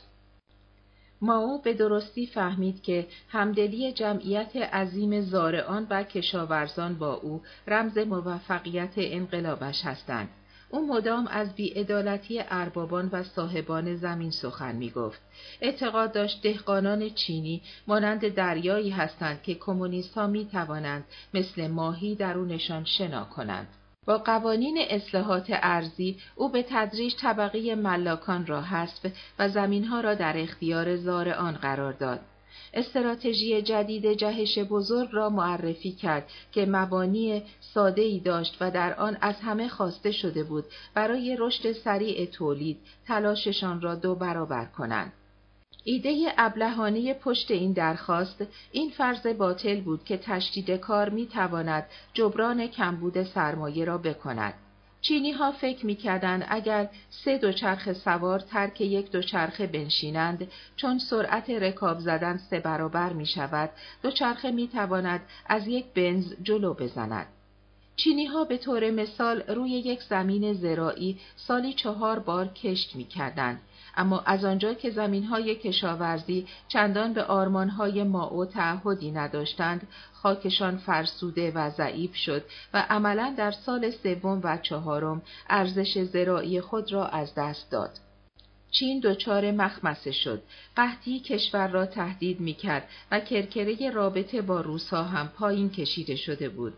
ماو 1.21 1.61
به 1.61 1.73
درستی 1.73 2.27
فهمید 2.27 2.81
که 2.81 3.07
همدلی 3.29 3.91
جمعیت 3.91 4.55
عظیم 4.55 5.21
زارعان 5.21 5.87
و 5.89 6.03
کشاورزان 6.03 6.95
با 6.95 7.13
او 7.13 7.41
رمز 7.67 7.97
موفقیت 7.97 8.93
انقلابش 8.97 9.85
هستند 9.85 10.29
او 10.69 10.87
مدام 10.87 11.27
از 11.27 11.55
بیعدالتی 11.55 12.43
اربابان 12.49 13.09
و 13.11 13.23
صاحبان 13.23 13.95
زمین 13.95 14.31
سخن 14.31 14.75
می 14.75 14.89
گفت. 14.89 15.21
اعتقاد 15.61 16.11
داشت 16.11 16.41
دهقانان 16.41 17.09
چینی 17.09 17.61
مانند 17.87 18.27
دریایی 18.27 18.89
هستند 18.89 19.41
که 19.41 19.55
کمونیست 19.55 20.13
ها 20.13 20.27
می 20.27 20.45
توانند 20.45 21.05
مثل 21.33 21.67
ماهی 21.67 22.15
درونشان 22.15 22.85
شنا 22.85 23.23
کنند. 23.25 23.67
با 24.05 24.17
قوانین 24.17 24.77
اصلاحات 24.89 25.45
ارزی 25.49 26.17
او 26.35 26.49
به 26.49 26.65
تدریج 26.69 27.13
طبقه 27.15 27.75
ملاکان 27.75 28.45
را 28.45 28.61
حذف 28.61 29.05
و 29.39 29.49
زمینها 29.49 30.01
را 30.01 30.15
در 30.15 30.37
اختیار 30.37 30.95
زارعان 30.95 31.53
قرار 31.53 31.93
داد. 31.93 32.19
استراتژی 32.73 33.61
جدید 33.61 34.13
جهش 34.13 34.59
بزرگ 34.59 35.09
را 35.11 35.29
معرفی 35.29 35.91
کرد 35.91 36.29
که 36.51 36.65
مبانی 36.65 37.43
ساده 37.73 38.01
ای 38.01 38.19
داشت 38.19 38.57
و 38.59 38.71
در 38.71 38.93
آن 38.93 39.17
از 39.21 39.35
همه 39.35 39.67
خواسته 39.67 40.11
شده 40.11 40.43
بود 40.43 40.65
برای 40.93 41.37
رشد 41.39 41.71
سریع 41.71 42.25
تولید 42.25 42.77
تلاششان 43.07 43.81
را 43.81 43.95
دو 43.95 44.15
برابر 44.15 44.65
کنند. 44.65 45.13
ایده 45.83 46.33
ابلهانه 46.37 47.13
پشت 47.13 47.51
این 47.51 47.73
درخواست 47.73 48.45
این 48.71 48.89
فرض 48.89 49.27
باطل 49.27 49.81
بود 49.81 50.03
که 50.03 50.17
تشدید 50.17 50.71
کار 50.71 51.09
می 51.09 51.27
تواند 51.27 51.85
جبران 52.13 52.67
کمبود 52.67 53.23
سرمایه 53.23 53.85
را 53.85 53.97
بکند. 53.97 54.53
چینی 55.07 55.31
ها 55.31 55.51
فکر 55.51 55.85
می 55.85 55.97
اگر 56.49 56.89
سه 57.09 57.37
دوچرخه 57.37 57.93
سوار 57.93 58.39
ترک 58.39 58.81
یک 58.81 59.11
دوچرخه 59.11 59.67
بنشینند 59.67 60.51
چون 60.75 60.99
سرعت 60.99 61.49
رکاب 61.49 61.99
زدن 61.99 62.37
سه 62.37 62.59
برابر 62.59 63.13
می 63.13 63.25
شود 63.25 63.69
دوچرخه 64.03 64.51
می 64.51 64.67
تواند 64.67 65.21
از 65.45 65.67
یک 65.67 65.85
بنز 65.93 66.33
جلو 66.43 66.73
بزند. 66.73 67.27
چینی 67.95 68.25
ها 68.25 68.43
به 68.43 68.57
طور 68.57 68.91
مثال 68.91 69.41
روی 69.41 69.69
یک 69.69 70.03
زمین 70.03 70.53
زراعی 70.53 71.19
سالی 71.35 71.73
چهار 71.73 72.19
بار 72.19 72.47
کشت 72.47 72.95
می 72.95 73.05
کردند. 73.05 73.61
اما 73.97 74.23
از 74.25 74.45
آنجا 74.45 74.73
که 74.73 74.89
زمین 74.89 75.23
های 75.23 75.55
کشاورزی 75.55 76.47
چندان 76.67 77.13
به 77.13 77.23
آرمان 77.23 77.69
های 77.69 78.03
ماو 78.03 78.45
تعهدی 78.45 79.11
نداشتند، 79.11 79.87
خاکشان 80.13 80.77
فرسوده 80.77 81.51
و 81.51 81.69
ضعیف 81.69 82.15
شد 82.15 82.43
و 82.73 82.85
عملا 82.89 83.33
در 83.37 83.51
سال 83.51 83.91
سوم 83.91 84.41
و 84.43 84.57
چهارم 84.57 85.21
ارزش 85.49 86.03
زراعی 86.03 86.61
خود 86.61 86.93
را 86.93 87.07
از 87.07 87.35
دست 87.35 87.71
داد. 87.71 87.99
چین 88.71 88.99
دچار 88.99 89.51
مخمسه 89.51 90.11
شد. 90.11 90.43
قحطی 90.75 91.19
کشور 91.19 91.67
را 91.67 91.85
تهدید 91.85 92.39
می 92.39 92.53
کرد 92.53 92.89
و 93.11 93.19
کرکره 93.19 93.89
رابطه 93.89 94.41
با 94.41 94.61
روسا 94.61 95.03
هم 95.03 95.27
پایین 95.27 95.69
کشیده 95.69 96.15
شده 96.15 96.49
بود. 96.49 96.73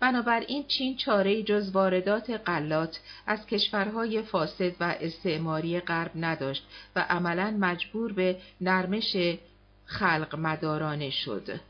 بنابراین 0.00 0.64
چین 0.68 0.96
چاره 0.96 1.42
جز 1.42 1.70
واردات 1.70 2.30
غلات 2.30 3.00
از 3.26 3.46
کشورهای 3.46 4.22
فاسد 4.22 4.72
و 4.80 4.96
استعماری 5.00 5.80
غرب 5.80 6.10
نداشت 6.14 6.66
و 6.96 7.06
عملا 7.10 7.56
مجبور 7.60 8.12
به 8.12 8.36
نرمش 8.60 9.16
خلق 9.84 10.36
مدارانه 10.38 11.10
شد. 11.10 11.60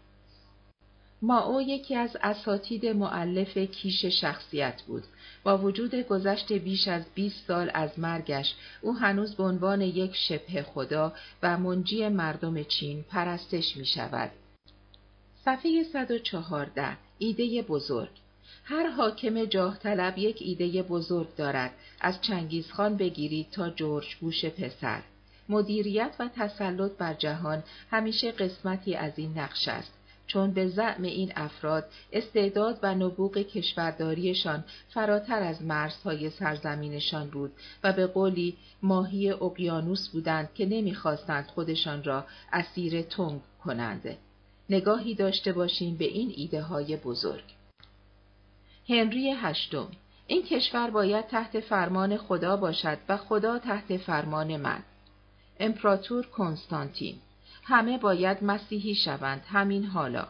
ماو 1.22 1.62
یکی 1.62 1.96
از 1.96 2.16
اساتید 2.22 2.86
معلف 2.86 3.58
کیش 3.58 4.04
شخصیت 4.04 4.82
بود. 4.82 5.04
با 5.44 5.58
وجود 5.58 5.94
گذشت 5.94 6.52
بیش 6.52 6.88
از 6.88 7.04
20 7.14 7.46
سال 7.46 7.70
از 7.74 7.98
مرگش، 7.98 8.54
او 8.80 8.96
هنوز 8.96 9.34
به 9.34 9.42
عنوان 9.42 9.80
یک 9.80 10.16
شبه 10.16 10.62
خدا 10.62 11.12
و 11.42 11.58
منجی 11.58 12.08
مردم 12.08 12.62
چین 12.62 13.02
پرستش 13.02 13.76
می 13.76 13.86
شود. 13.86 14.30
صفحه 15.44 15.82
114 15.92 16.96
ایده 17.18 17.62
بزرگ 17.62 18.19
هر 18.64 18.86
حاکم 18.86 19.44
جاه 19.44 19.78
طلب 19.78 20.18
یک 20.18 20.36
ایده 20.40 20.82
بزرگ 20.82 21.36
دارد 21.36 21.70
از 22.00 22.20
چنگیزخان 22.20 22.96
بگیرید 22.96 23.50
تا 23.50 23.70
جورج 23.70 24.14
بوش 24.14 24.44
پسر 24.44 25.02
مدیریت 25.48 26.16
و 26.18 26.30
تسلط 26.36 26.92
بر 26.92 27.14
جهان 27.14 27.62
همیشه 27.90 28.32
قسمتی 28.32 28.94
از 28.94 29.12
این 29.16 29.38
نقش 29.38 29.68
است 29.68 29.92
چون 30.26 30.50
به 30.50 30.68
زعم 30.68 31.02
این 31.02 31.32
افراد 31.36 31.84
استعداد 32.12 32.78
و 32.82 32.94
نبوغ 32.94 33.38
کشورداریشان 33.38 34.64
فراتر 34.88 35.42
از 35.42 35.62
مرزهای 35.62 36.30
سرزمینشان 36.30 37.28
بود 37.28 37.52
و 37.84 37.92
به 37.92 38.06
قولی 38.06 38.56
ماهی 38.82 39.30
اقیانوس 39.30 40.08
بودند 40.08 40.48
که 40.54 40.66
نمی‌خواستند 40.66 41.46
خودشان 41.46 42.04
را 42.04 42.24
اسیر 42.52 43.02
تنگ 43.02 43.40
کنند. 43.64 44.16
نگاهی 44.70 45.14
داشته 45.14 45.52
باشیم 45.52 45.96
به 45.96 46.04
این 46.04 46.32
ایده 46.36 46.62
های 46.62 46.96
بزرگ. 46.96 47.44
هنری 48.90 49.30
هشتم 49.32 49.88
این 50.26 50.42
کشور 50.42 50.90
باید 50.90 51.26
تحت 51.26 51.60
فرمان 51.60 52.16
خدا 52.16 52.56
باشد 52.56 52.98
و 53.08 53.16
خدا 53.16 53.58
تحت 53.58 53.96
فرمان 53.96 54.56
من. 54.56 54.82
امپراتور 55.60 56.26
کنستانتین 56.26 57.14
همه 57.64 57.98
باید 57.98 58.44
مسیحی 58.44 58.94
شوند 58.94 59.42
همین 59.48 59.84
حالا. 59.84 60.28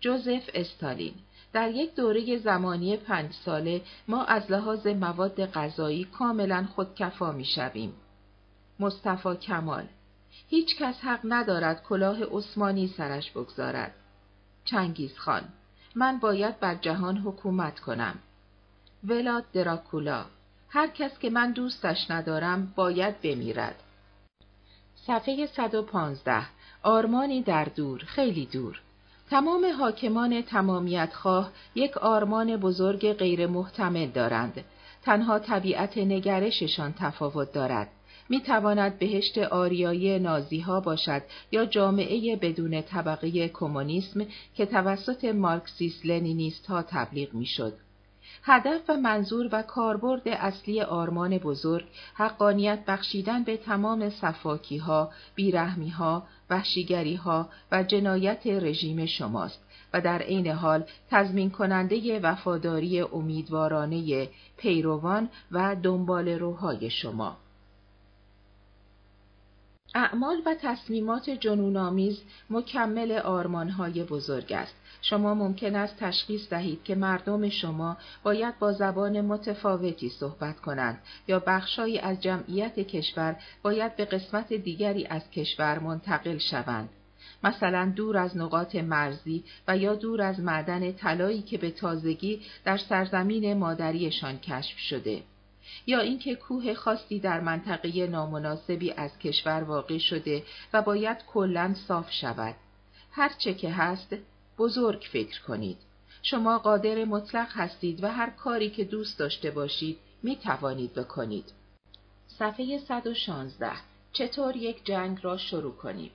جوزف 0.00 0.50
استالین 0.54 1.14
در 1.52 1.70
یک 1.70 1.94
دوره 1.94 2.38
زمانی 2.38 2.96
پنج 2.96 3.32
ساله 3.32 3.82
ما 4.08 4.24
از 4.24 4.50
لحاظ 4.50 4.86
مواد 4.86 5.46
غذایی 5.46 6.04
کاملا 6.04 6.68
خودکفا 6.74 7.32
می 7.32 7.44
شویم. 7.44 7.92
مصطفی 8.80 9.36
کمال 9.36 9.84
هیچ 10.48 10.76
کس 10.76 11.00
حق 11.00 11.20
ندارد 11.24 11.82
کلاه 11.82 12.24
عثمانی 12.24 12.88
سرش 12.88 13.30
بگذارد. 13.30 13.94
چنگیز 14.64 15.18
خان 15.18 15.48
من 15.96 16.18
باید 16.18 16.60
بر 16.60 16.74
جهان 16.74 17.16
حکومت 17.18 17.80
کنم. 17.80 18.14
ولاد 19.04 19.44
دراکولا 19.52 20.24
هر 20.68 20.86
کس 20.86 21.18
که 21.18 21.30
من 21.30 21.52
دوستش 21.52 22.10
ندارم 22.10 22.72
باید 22.76 23.20
بمیرد. 23.20 23.82
صفحه 25.06 25.46
115 25.46 26.42
آرمانی 26.82 27.42
در 27.42 27.64
دور 27.64 28.04
خیلی 28.06 28.46
دور 28.46 28.80
تمام 29.30 29.66
حاکمان 29.78 30.42
تمامیت 30.42 31.14
خواه 31.14 31.52
یک 31.74 31.96
آرمان 31.96 32.56
بزرگ 32.56 33.12
غیر 33.12 33.46
محتمل 33.46 34.06
دارند. 34.06 34.64
تنها 35.02 35.38
طبیعت 35.38 35.98
نگرششان 35.98 36.94
تفاوت 36.98 37.52
دارد. 37.52 37.88
می 38.28 38.40
تواند 38.40 38.98
بهشت 38.98 39.38
آریایی 39.38 40.18
نازی 40.18 40.60
ها 40.60 40.80
باشد 40.80 41.22
یا 41.52 41.64
جامعه 41.64 42.36
بدون 42.36 42.82
طبقه 42.82 43.48
کمونیسم 43.48 44.26
که 44.54 44.66
توسط 44.66 45.24
مارکسیس 45.24 46.00
لنینیست 46.04 46.66
ها 46.66 46.82
تبلیغ 46.82 47.34
می 47.34 47.46
شد. 47.46 47.72
هدف 48.42 48.80
و 48.88 48.96
منظور 48.96 49.48
و 49.52 49.62
کاربرد 49.62 50.28
اصلی 50.28 50.82
آرمان 50.82 51.38
بزرگ 51.38 51.84
حقانیت 52.14 52.84
بخشیدن 52.86 53.44
به 53.44 53.56
تمام 53.56 54.10
صفاکی 54.10 54.76
ها، 54.76 55.10
بیرحمی 55.34 55.88
ها، 55.88 56.22
وحشیگری 56.50 57.14
ها 57.14 57.48
و 57.72 57.82
جنایت 57.82 58.46
رژیم 58.46 59.06
شماست 59.06 59.62
و 59.92 60.00
در 60.00 60.22
عین 60.22 60.46
حال 60.46 60.84
تضمین 61.10 61.50
کننده 61.50 62.20
وفاداری 62.20 63.00
امیدوارانه 63.00 64.28
پیروان 64.56 65.28
و 65.52 65.76
دنبال 65.82 66.28
روهای 66.28 66.90
شما. 66.90 67.36
اعمال 69.98 70.42
و 70.46 70.54
تصمیمات 70.54 71.30
جنونآمیز 71.30 72.22
مکمل 72.50 73.12
آرمانهای 73.12 74.02
بزرگ 74.04 74.52
است. 74.52 74.74
شما 75.02 75.34
ممکن 75.34 75.76
است 75.76 75.96
تشخیص 75.96 76.50
دهید 76.50 76.84
که 76.84 76.94
مردم 76.94 77.48
شما 77.48 77.96
باید 78.22 78.58
با 78.58 78.72
زبان 78.72 79.20
متفاوتی 79.20 80.08
صحبت 80.08 80.60
کنند 80.60 80.98
یا 81.28 81.38
بخشهایی 81.46 81.98
از 81.98 82.22
جمعیت 82.22 82.74
کشور 82.74 83.36
باید 83.62 83.96
به 83.96 84.04
قسمت 84.04 84.52
دیگری 84.52 85.06
از 85.06 85.30
کشور 85.30 85.78
منتقل 85.78 86.38
شوند. 86.38 86.88
مثلا 87.44 87.92
دور 87.96 88.16
از 88.16 88.36
نقاط 88.36 88.74
مرزی 88.74 89.44
و 89.68 89.76
یا 89.76 89.94
دور 89.94 90.22
از 90.22 90.40
معدن 90.40 90.92
طلایی 90.92 91.42
که 91.42 91.58
به 91.58 91.70
تازگی 91.70 92.40
در 92.64 92.76
سرزمین 92.76 93.54
مادریشان 93.54 94.38
کشف 94.38 94.78
شده. 94.78 95.22
یا 95.86 96.00
اینکه 96.00 96.34
کوه 96.34 96.74
خاصی 96.74 97.20
در 97.20 97.40
منطقه 97.40 98.06
نامناسبی 98.06 98.92
از 98.92 99.18
کشور 99.18 99.62
واقع 99.62 99.98
شده 99.98 100.42
و 100.72 100.82
باید 100.82 101.18
کلا 101.26 101.74
صاف 101.88 102.10
شود. 102.10 102.54
هر 103.12 103.32
چه 103.38 103.54
که 103.54 103.70
هست 103.70 104.16
بزرگ 104.58 105.06
فکر 105.12 105.42
کنید. 105.42 105.78
شما 106.22 106.58
قادر 106.58 107.04
مطلق 107.04 107.48
هستید 107.50 108.04
و 108.04 108.12
هر 108.12 108.30
کاری 108.30 108.70
که 108.70 108.84
دوست 108.84 109.18
داشته 109.18 109.50
باشید 109.50 109.98
می 110.22 110.36
توانید 110.36 110.94
بکنید. 110.94 111.52
صفحه 112.28 112.78
116 112.78 113.72
چطور 114.12 114.56
یک 114.56 114.84
جنگ 114.84 115.18
را 115.22 115.36
شروع 115.36 115.72
کنیم؟ 115.72 116.10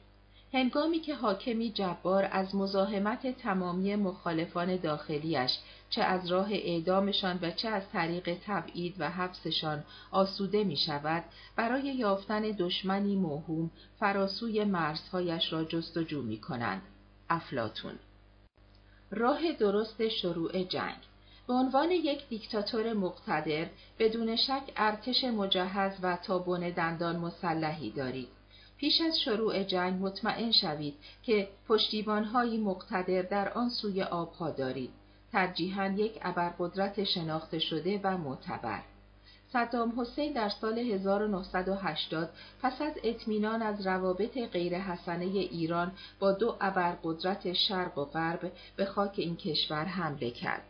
هنگامی 0.54 1.00
که 1.00 1.16
حاکمی 1.16 1.72
جبار 1.72 2.30
از 2.32 2.56
مزاحمت 2.56 3.38
تمامی 3.38 3.96
مخالفان 3.96 4.76
داخلیش 4.76 5.52
چه 5.92 6.04
از 6.04 6.32
راه 6.32 6.48
اعدامشان 6.52 7.40
و 7.42 7.52
چه 7.52 7.70
از 7.70 7.84
طریق 7.94 8.38
تبعید 8.46 8.96
و 9.00 9.10
حبسشان 9.10 9.84
آسوده 10.12 10.64
می 10.64 10.78
شود 10.78 11.24
برای 11.56 11.84
یافتن 11.84 12.42
دشمنی 12.42 13.16
موهوم 13.16 13.72
فراسوی 14.00 14.64
مرزهایش 14.64 15.54
را 15.54 15.64
جستجو 15.64 16.22
می 16.22 16.42
کنند. 16.42 16.82
افلاتون 17.30 18.00
راه 19.12 19.52
درست 19.52 20.08
شروع 20.08 20.64
جنگ 20.64 20.98
به 21.48 21.54
عنوان 21.54 21.92
یک 21.92 22.28
دیکتاتور 22.30 22.94
مقتدر 22.94 23.68
بدون 24.00 24.36
شک 24.36 24.64
ارتش 24.76 25.24
مجهز 25.24 25.94
و 26.02 26.18
تابون 26.18 26.70
دندان 26.70 27.16
مسلحی 27.16 27.92
دارید. 27.92 28.28
پیش 28.78 29.02
از 29.02 29.20
شروع 29.20 29.64
جنگ 29.64 30.06
مطمئن 30.06 30.52
شوید 30.52 30.94
که 31.24 31.50
پشتیبانهایی 31.68 32.58
مقتدر 32.58 33.22
در 33.22 33.50
آن 33.50 33.70
سوی 33.70 34.04
آبها 34.04 34.52
دارید. 34.52 35.01
ترجیحاً 35.32 35.86
یک 35.98 36.20
ابرقدرت 36.22 37.04
شناخته 37.04 37.60
شده 37.60 38.00
و 38.04 38.18
معتبر. 38.18 38.82
صدام 39.54 40.02
حسین 40.02 40.34
در 40.34 40.50
سال 40.50 40.80
1980 40.80 42.30
پس 42.62 42.82
از 42.82 42.94
اطمینان 43.04 43.62
از 43.62 43.88
روابط 43.88 44.38
غیر 44.38 44.78
حسنه 44.78 45.26
ایران 45.26 45.92
با 46.20 46.32
دو 46.32 46.58
ابرقدرت 46.62 47.54
شرق 47.54 47.98
و 47.98 48.06
غرب 48.06 48.52
به 48.76 48.86
خاک 48.86 49.14
این 49.18 49.36
کشور 49.36 49.86
حمله 49.86 50.32
کرد. 50.32 50.64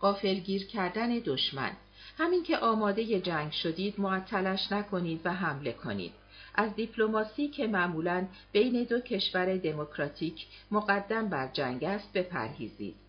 قافلگیر 0.00 0.66
کردن 0.66 1.08
دشمن 1.08 1.72
همین 2.18 2.42
که 2.42 2.58
آماده 2.58 3.20
جنگ 3.20 3.52
شدید 3.52 4.00
معطلش 4.00 4.72
نکنید 4.72 5.20
و 5.24 5.32
حمله 5.32 5.72
کنید. 5.72 6.12
از 6.54 6.74
دیپلماسی 6.74 7.48
که 7.48 7.66
معمولا 7.66 8.26
بین 8.52 8.84
دو 8.84 9.00
کشور 9.00 9.56
دموکراتیک 9.56 10.46
مقدم 10.70 11.28
بر 11.28 11.48
جنگ 11.52 11.84
است 11.84 12.12
بپرهیزید. 12.12 13.01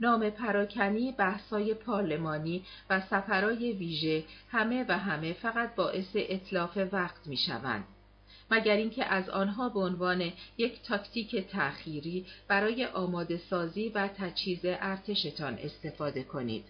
نام 0.00 0.30
پراکنی، 0.30 1.12
بحثای 1.12 1.74
پارلمانی 1.74 2.64
و 2.90 3.00
سفرای 3.00 3.72
ویژه 3.72 4.24
همه 4.48 4.84
و 4.88 4.98
همه 4.98 5.32
فقط 5.32 5.74
باعث 5.74 6.08
اطلاف 6.14 6.78
وقت 6.92 7.26
می 7.26 7.36
شوند. 7.36 7.84
مگر 8.50 8.76
اینکه 8.76 9.04
از 9.04 9.28
آنها 9.28 9.68
به 9.68 9.80
عنوان 9.80 10.32
یک 10.58 10.82
تاکتیک 10.82 11.36
تأخیری 11.36 12.26
برای 12.48 12.86
آماده 12.86 13.40
سازی 13.50 13.88
و 13.88 14.08
تجهیز 14.08 14.60
ارتشتان 14.64 15.58
استفاده 15.58 16.22
کنید. 16.22 16.64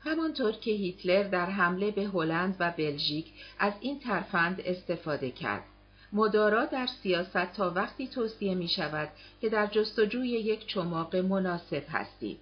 همانطور 0.00 0.52
که 0.52 0.70
هیتلر 0.70 1.22
در 1.22 1.46
حمله 1.46 1.90
به 1.90 2.02
هلند 2.02 2.56
و 2.58 2.70
بلژیک 2.78 3.26
از 3.58 3.72
این 3.80 4.00
ترفند 4.00 4.60
استفاده 4.60 5.30
کرد. 5.30 5.64
مدارا 6.12 6.64
در 6.64 6.86
سیاست 6.86 7.52
تا 7.52 7.70
وقتی 7.70 8.08
توصیه 8.08 8.54
می 8.54 8.68
شود 8.68 9.08
که 9.40 9.48
در 9.48 9.66
جستجوی 9.66 10.28
یک 10.28 10.66
چماق 10.66 11.16
مناسب 11.16 11.82
هستید. 11.88 12.38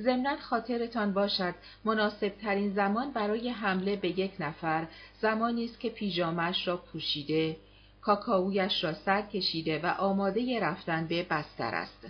ضمنا 0.00 0.36
خاطرتان 0.36 1.12
باشد 1.12 1.54
مناسب 1.84 2.28
ترین 2.28 2.74
زمان 2.74 3.12
برای 3.12 3.48
حمله 3.48 3.96
به 3.96 4.20
یک 4.20 4.32
نفر 4.40 4.86
زمانی 5.20 5.64
است 5.64 5.80
که 5.80 5.88
پیژامش 5.88 6.68
را 6.68 6.76
پوشیده، 6.76 7.56
کاکاویش 8.00 8.84
را 8.84 8.94
سر 8.94 9.22
کشیده 9.22 9.78
و 9.78 9.86
آماده 9.86 10.60
رفتن 10.60 11.06
به 11.06 11.22
بستر 11.22 11.74
است. 11.74 12.06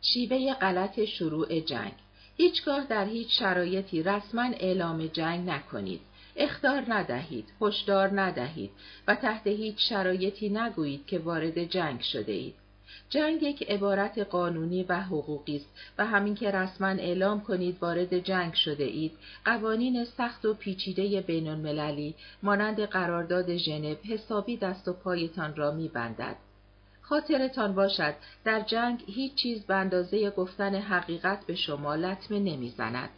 شیوه 0.00 0.54
غلط 0.54 1.04
شروع 1.04 1.60
جنگ 1.60 1.92
هیچگاه 2.36 2.86
در 2.86 3.04
هیچ 3.04 3.38
شرایطی 3.38 4.02
رسما 4.02 4.42
اعلام 4.42 5.06
جنگ 5.06 5.50
نکنید. 5.50 6.00
اختار 6.36 6.84
ندهید، 6.88 7.48
هشدار 7.60 8.20
ندهید 8.20 8.70
و 9.08 9.14
تحت 9.14 9.46
هیچ 9.46 9.88
شرایطی 9.88 10.48
نگویید 10.48 11.06
که 11.06 11.18
وارد 11.18 11.64
جنگ 11.64 12.00
شده 12.00 12.32
اید. 12.32 12.54
جنگ 13.10 13.42
یک 13.42 13.70
عبارت 13.70 14.18
قانونی 14.18 14.82
و 14.82 15.00
حقوقی 15.00 15.56
است 15.56 15.68
و 15.98 16.06
همین 16.06 16.34
که 16.34 16.50
رسما 16.50 16.86
اعلام 16.86 17.40
کنید 17.40 17.76
وارد 17.80 18.18
جنگ 18.18 18.54
شده 18.54 18.84
اید 18.84 19.12
قوانین 19.44 20.04
سخت 20.04 20.44
و 20.44 20.54
پیچیده 20.54 21.20
بین 21.20 21.48
المللی 21.48 22.14
مانند 22.42 22.80
قرارداد 22.80 23.56
ژنو 23.56 23.94
حسابی 24.04 24.56
دست 24.56 24.88
و 24.88 24.92
پایتان 24.92 25.56
را 25.56 25.70
میبندد. 25.70 26.36
خاطرتان 27.00 27.74
باشد 27.74 28.14
در 28.44 28.60
جنگ 28.60 29.04
هیچ 29.06 29.34
چیز 29.34 29.64
به 29.64 29.74
اندازه 29.74 30.30
گفتن 30.30 30.74
حقیقت 30.74 31.46
به 31.46 31.54
شما 31.54 31.94
لطمه 31.94 32.38
نمی‌زند. 32.38 33.10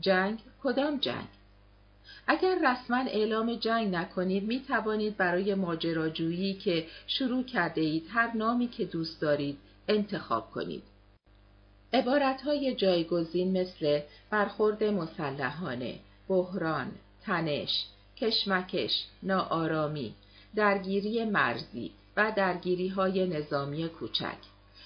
جنگ 0.00 0.38
کدام 0.62 0.98
جنگ؟ 0.98 1.28
اگر 2.26 2.58
رسما 2.64 2.96
اعلام 2.96 3.54
جنگ 3.54 3.94
نکنید 3.94 4.42
می 4.44 4.60
توانید 4.60 5.16
برای 5.16 5.54
ماجراجویی 5.54 6.54
که 6.54 6.86
شروع 7.06 7.44
کرده 7.44 7.80
اید 7.80 8.06
هر 8.08 8.36
نامی 8.36 8.68
که 8.68 8.84
دوست 8.84 9.20
دارید 9.20 9.58
انتخاب 9.88 10.50
کنید. 10.50 10.82
عبارتهای 11.92 12.74
جایگزین 12.74 13.60
مثل 13.60 14.00
برخورد 14.30 14.84
مسلحانه، 14.84 15.98
بحران، 16.28 16.92
تنش، 17.22 17.86
کشمکش، 18.16 19.04
ناآرامی، 19.22 20.14
درگیری 20.54 21.24
مرزی 21.24 21.90
و 22.16 22.32
درگیری 22.36 22.88
های 22.88 23.26
نظامی 23.26 23.88
کوچک. 23.88 24.36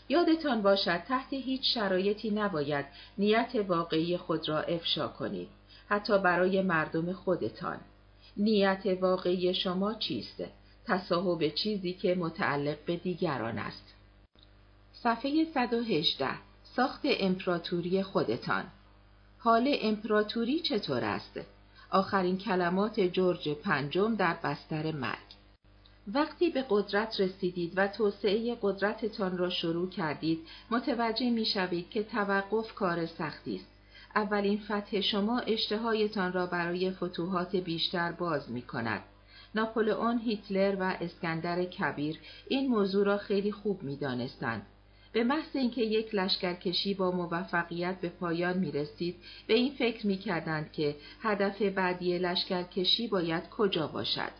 یادتان 0.08 0.62
باشد 0.62 0.98
تحت 1.08 1.32
هیچ 1.32 1.74
شرایطی 1.74 2.30
نباید 2.30 2.84
نیت 3.18 3.50
واقعی 3.68 4.16
خود 4.16 4.48
را 4.48 4.60
افشا 4.60 5.08
کنید. 5.08 5.48
حتی 5.88 6.18
برای 6.18 6.62
مردم 6.62 7.12
خودتان. 7.12 7.78
نیت 8.36 8.82
واقعی 9.00 9.54
شما 9.54 9.94
چیست؟ 9.94 10.42
تصاحب 10.86 11.48
چیزی 11.48 11.92
که 11.92 12.14
متعلق 12.14 12.76
به 12.86 12.96
دیگران 12.96 13.58
است. 13.58 13.94
صفحه 14.92 15.44
118 15.54 16.28
ساخت 16.76 17.00
امپراتوری 17.04 18.02
خودتان 18.02 18.64
حال 19.38 19.76
امپراتوری 19.82 20.60
چطور 20.60 21.04
است؟ 21.04 21.40
آخرین 21.90 22.38
کلمات 22.38 23.00
جورج 23.00 23.48
پنجم 23.48 24.14
در 24.14 24.36
بستر 24.44 24.92
مرگ 24.92 25.28
وقتی 26.14 26.50
به 26.50 26.64
قدرت 26.70 27.20
رسیدید 27.20 27.72
و 27.76 27.88
توسعه 27.88 28.56
قدرتتان 28.62 29.38
را 29.38 29.50
شروع 29.50 29.90
کردید 29.90 30.38
متوجه 30.70 31.30
می 31.30 31.44
شوید 31.44 31.90
که 31.90 32.02
توقف 32.02 32.74
کار 32.74 33.06
سختی 33.06 33.56
است 33.56 33.77
اولین 34.18 34.58
فتح 34.58 35.00
شما 35.00 35.38
اشتهایتان 35.38 36.32
را 36.32 36.46
برای 36.46 36.90
فتوحات 36.90 37.56
بیشتر 37.56 38.12
باز 38.12 38.50
می 38.50 38.62
کند. 38.62 39.02
ناپولئون، 39.54 40.18
هیتلر 40.18 40.76
و 40.80 40.96
اسکندر 41.00 41.64
کبیر 41.64 42.18
این 42.48 42.70
موضوع 42.70 43.06
را 43.06 43.16
خیلی 43.16 43.52
خوب 43.52 43.82
می 43.82 43.96
دانستند. 43.96 44.66
به 45.12 45.24
محض 45.24 45.56
اینکه 45.56 45.82
یک 45.82 46.14
لشکرکشی 46.14 46.94
با 46.94 47.10
موفقیت 47.10 48.00
به 48.00 48.08
پایان 48.08 48.58
می 48.58 48.72
رسید 48.72 49.16
به 49.46 49.54
این 49.54 49.74
فکر 49.74 50.06
می 50.06 50.18
کردند 50.18 50.72
که 50.72 50.96
هدف 51.22 51.62
بعدی 51.62 52.18
لشکرکشی 52.18 53.08
باید 53.08 53.48
کجا 53.48 53.86
باشد. 53.86 54.32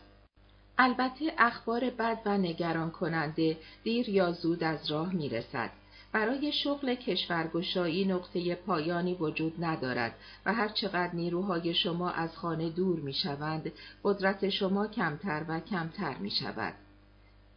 البته 0.77 1.33
اخبار 1.37 1.89
بد 1.89 2.21
و 2.25 2.37
نگران 2.37 2.91
کننده 2.91 3.57
دیر 3.83 4.09
یا 4.09 4.31
زود 4.31 4.63
از 4.63 4.91
راه 4.91 5.13
می 5.13 5.29
رسد. 5.29 5.78
برای 6.11 6.51
شغل 6.51 6.95
کشورگشایی 6.95 8.05
نقطه 8.05 8.55
پایانی 8.55 9.13
وجود 9.13 9.63
ندارد 9.63 10.15
و 10.45 10.53
هر 10.53 10.67
چقدر 10.67 11.15
نیروهای 11.15 11.73
شما 11.73 12.09
از 12.09 12.37
خانه 12.37 12.69
دور 12.69 12.99
می 12.99 13.13
شوند، 13.13 13.71
قدرت 14.03 14.49
شما 14.49 14.87
کمتر 14.87 15.45
و 15.47 15.59
کمتر 15.59 16.17
می 16.17 16.31
شود. 16.31 16.73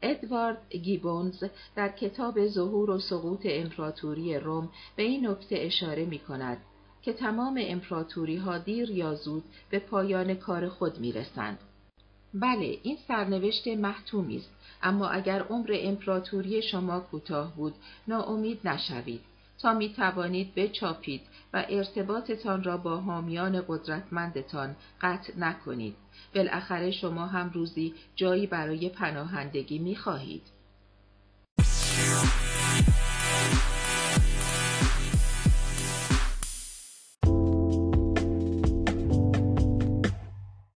ادوارد 0.03 0.59
گیبونز 0.71 1.45
در 1.77 1.89
کتاب 1.89 2.47
ظهور 2.47 2.91
و 2.91 2.99
سقوط 2.99 3.41
امپراتوری 3.45 4.39
روم 4.39 4.69
به 4.97 5.03
این 5.03 5.29
نکته 5.29 5.57
اشاره 5.59 6.05
می 6.05 6.19
کند 6.19 6.59
که 7.03 7.13
تمام 7.13 7.61
امپراتوری 7.61 8.37
ها 8.37 8.59
دیر 8.59 8.91
یا 8.91 9.15
زود 9.15 9.45
به 9.71 9.79
پایان 9.79 10.35
کار 10.35 10.69
خود 10.69 10.99
می 10.99 11.13
رسند. 11.13 11.59
بله 12.35 12.79
این 12.83 12.99
سرنوشت 13.09 13.69
محتومی 13.69 14.37
است. 14.37 14.51
اما 14.83 15.09
اگر 15.09 15.43
عمر 15.43 15.77
امپراتوری 15.81 16.63
شما 16.63 17.01
کوتاه 17.01 17.57
بود 17.57 17.75
ناامید 18.09 18.69
نشوید. 18.69 19.21
تا 19.59 19.75
می 19.75 19.93
توانید 19.93 20.55
بچاپید 20.55 21.21
و 21.53 21.65
ارتباطتان 21.69 22.65
را 22.65 22.77
با 22.77 22.97
حامیان 22.97 23.65
قدرتمندتان 23.69 24.77
قطع 25.01 25.33
نکنید. 25.39 25.95
بالاخره 26.35 26.91
شما 26.91 27.27
هم 27.27 27.51
روزی 27.55 27.95
جایی 28.17 28.47
برای 28.47 28.89
پناهندگی 28.89 29.79
می 29.79 29.97
خواهید. 29.97 30.43